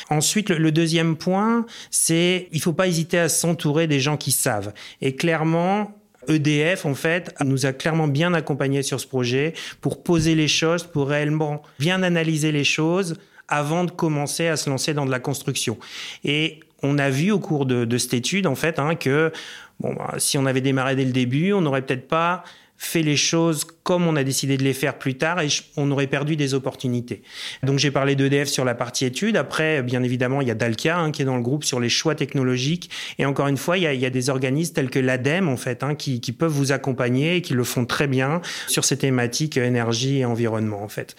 Ensuite, 0.10 0.52
le, 0.52 0.72
deuxième 0.72 1.18
point, 1.18 1.66
c'est 1.92 2.48
il 2.54 2.62
faut 2.62 2.72
pas 2.72 2.88
hésiter 2.88 3.20
à 3.20 3.28
s'entourer 3.28 3.88
des 3.88 4.00
gens 4.00 4.16
qui 4.16 4.32
savent. 4.32 4.72
Et 5.02 5.18
clairement, 5.18 6.00
EDF, 6.30 6.86
en 6.86 6.96
fait, 6.96 7.36
nous 7.44 7.66
a 7.66 7.74
clairement 7.74 8.08
bien 8.08 8.34
accompagnés 8.34 8.84
sur 8.84 9.02
ce 9.02 9.08
projet 9.08 9.54
pour 9.82 10.02
poser 10.02 10.34
les 10.34 10.48
choses, 10.48 10.86
pour 10.86 11.10
réellement 11.10 11.62
bien 11.78 12.04
analyser 12.04 12.54
les 12.54 12.64
choses 12.64 13.18
avant 13.50 13.84
de 13.84 13.92
commencer 13.92 14.48
à 14.48 14.56
se 14.56 14.70
lancer 14.70 14.94
dans 14.94 15.06
de 15.06 15.12
la 15.12 15.20
construction. 15.20 15.78
Et 16.24 16.62
on 16.86 16.98
a 16.98 17.10
vu 17.10 17.32
au 17.32 17.40
cours 17.40 17.66
de, 17.66 17.98
cette 17.98 18.14
étude, 18.14 18.48
en 18.48 18.56
fait, 18.56 18.80
hein, 18.80 18.96
que 18.96 19.32
bah, 19.80 20.16
si 20.18 20.38
on 20.38 20.46
avait 20.46 20.62
démarré 20.62 20.96
dès 20.96 21.06
le 21.06 21.12
début, 21.12 21.54
on 21.54 21.62
n'aurait 21.62 21.82
peut-être 21.82 22.08
pas 22.08 22.44
fait 22.78 23.02
les 23.02 23.16
choses 23.16 23.66
comme 23.84 24.08
on 24.08 24.16
a 24.16 24.24
décidé 24.24 24.58
de 24.58 24.64
les 24.64 24.74
faire 24.74 24.98
plus 24.98 25.16
tard 25.16 25.40
et 25.42 25.48
on 25.78 25.90
aurait 25.92 26.08
perdu 26.08 26.36
des 26.36 26.54
opportunités. 26.54 27.22
Donc 27.64 27.80
j'ai 27.80 27.92
parlé 27.92 28.16
d'EDF 28.16 28.48
sur 28.48 28.66
la 28.66 28.76
partie 28.76 29.06
études. 29.06 29.38
Après, 29.38 29.82
bien 29.82 30.04
évidemment, 30.04 30.42
il 30.42 30.48
y 30.48 30.52
a 30.52 30.56
Dalkia 30.56 30.98
hein, 30.98 31.12
qui 31.12 31.22
est 31.22 31.26
dans 31.26 31.38
le 31.38 31.44
groupe 31.44 31.64
sur 31.64 31.80
les 31.80 31.90
choix 31.90 32.16
technologiques. 32.16 32.90
Et 33.18 33.26
encore 33.26 33.48
une 33.48 33.58
fois, 33.58 33.78
il 33.78 33.84
y 33.84 34.06
a, 34.06 34.10
des 34.10 34.30
organismes 34.30 34.74
tels 34.74 34.90
que 34.90 35.00
l'ADEME 35.00 35.50
en 35.50 35.58
fait 35.58 35.84
hein, 35.84 35.96
qui, 35.96 36.20
qui, 36.20 36.32
peuvent 36.32 36.52
vous 36.52 36.72
accompagner 36.72 37.38
et 37.38 37.42
qui 37.42 37.54
le 37.54 37.64
font 37.64 37.86
très 37.86 38.08
bien 38.08 38.42
sur 38.68 38.86
ces 38.86 38.98
thématiques 38.98 39.58
énergie 39.58 40.20
et 40.20 40.26
environnement 40.26 40.84
en 40.84 40.90
fait. 40.90 41.16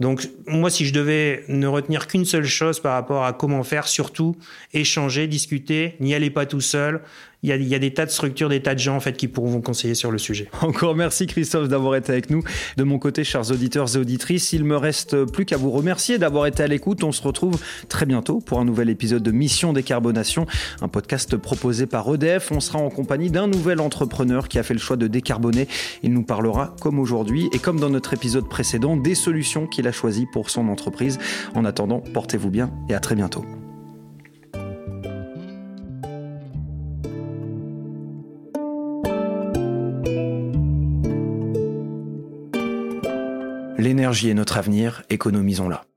Donc 0.00 0.28
moi, 0.46 0.70
si 0.70 0.86
je 0.86 0.92
devais 0.92 1.44
ne 1.48 1.66
retenir 1.66 2.06
qu'une 2.06 2.24
seule 2.24 2.44
chose 2.44 2.80
par 2.80 2.94
rapport 2.94 3.24
à 3.24 3.32
comment 3.32 3.64
faire, 3.64 3.88
surtout 3.88 4.36
échanger, 4.72 5.26
discuter, 5.26 5.96
n'y 6.00 6.14
allez 6.14 6.30
pas 6.30 6.46
tout 6.46 6.60
seul. 6.60 7.00
Il 7.44 7.50
y, 7.50 7.74
a, 7.74 7.78
des 7.78 7.94
tas 7.94 8.04
de 8.04 8.10
structures, 8.10 8.48
des 8.48 8.60
tas 8.60 8.74
de 8.74 8.80
gens 8.80 8.96
en 8.96 9.00
fait 9.00 9.16
qui 9.16 9.28
pourront 9.28 9.48
vous 9.48 9.60
conseiller 9.60 9.94
sur 9.94 10.10
le 10.10 10.18
sujet. 10.18 10.48
Encore 10.60 10.96
merci 10.96 11.28
Christophe 11.28 11.68
d'avoir 11.68 11.94
été 11.94 12.10
avec 12.10 12.30
nous. 12.30 12.42
De 12.76 12.82
mon 12.82 12.98
côté, 12.98 13.22
chers 13.22 13.52
auditeurs 13.52 13.94
et 13.94 13.98
auditrices, 13.98 14.52
il 14.52 14.64
me 14.64 14.76
reste 14.76 15.24
plus 15.26 15.44
qu'à 15.44 15.56
vous 15.56 15.70
remercier 15.70 16.18
d'avoir 16.18 16.46
été 16.46 16.64
à 16.64 16.66
l'écoute. 16.66 17.04
On 17.04 17.12
se 17.12 17.22
retrouve 17.22 17.60
très 17.88 18.06
bientôt 18.06 18.40
pour 18.40 18.58
un 18.58 18.64
nouvel 18.64 18.90
épisode 18.90 19.22
de 19.22 19.30
Mission 19.30 19.72
Décarbonation, 19.72 20.46
un 20.80 20.88
podcast 20.88 21.36
proposé 21.36 21.86
par 21.86 22.12
EDF. 22.12 22.50
On 22.50 22.58
sera 22.58 22.80
en 22.80 22.90
compagnie 22.90 23.30
d'un 23.30 23.46
nouvel 23.46 23.80
entrepreneur 23.80 24.48
qui 24.48 24.58
a 24.58 24.64
fait 24.64 24.74
le 24.74 24.80
choix 24.80 24.96
de 24.96 25.06
décarboner. 25.06 25.68
Il 26.02 26.12
nous 26.12 26.24
parlera, 26.24 26.74
comme 26.80 26.98
aujourd'hui 26.98 27.48
et 27.52 27.60
comme 27.60 27.78
dans 27.78 27.90
notre 27.90 28.14
épisode 28.14 28.48
précédent, 28.48 28.96
des 28.96 29.14
solutions 29.14 29.68
qu'il 29.68 29.86
a 29.86 29.92
choisies 29.92 30.26
pour 30.26 30.50
son 30.50 30.68
entreprise. 30.68 31.20
En 31.54 31.64
attendant, 31.64 32.00
portez-vous 32.00 32.50
bien 32.50 32.72
et 32.88 32.94
à 32.94 33.00
très 33.00 33.14
bientôt. 33.14 33.44
L'énergie 43.78 44.28
est 44.28 44.34
notre 44.34 44.56
avenir, 44.56 45.04
économisons-la. 45.08 45.87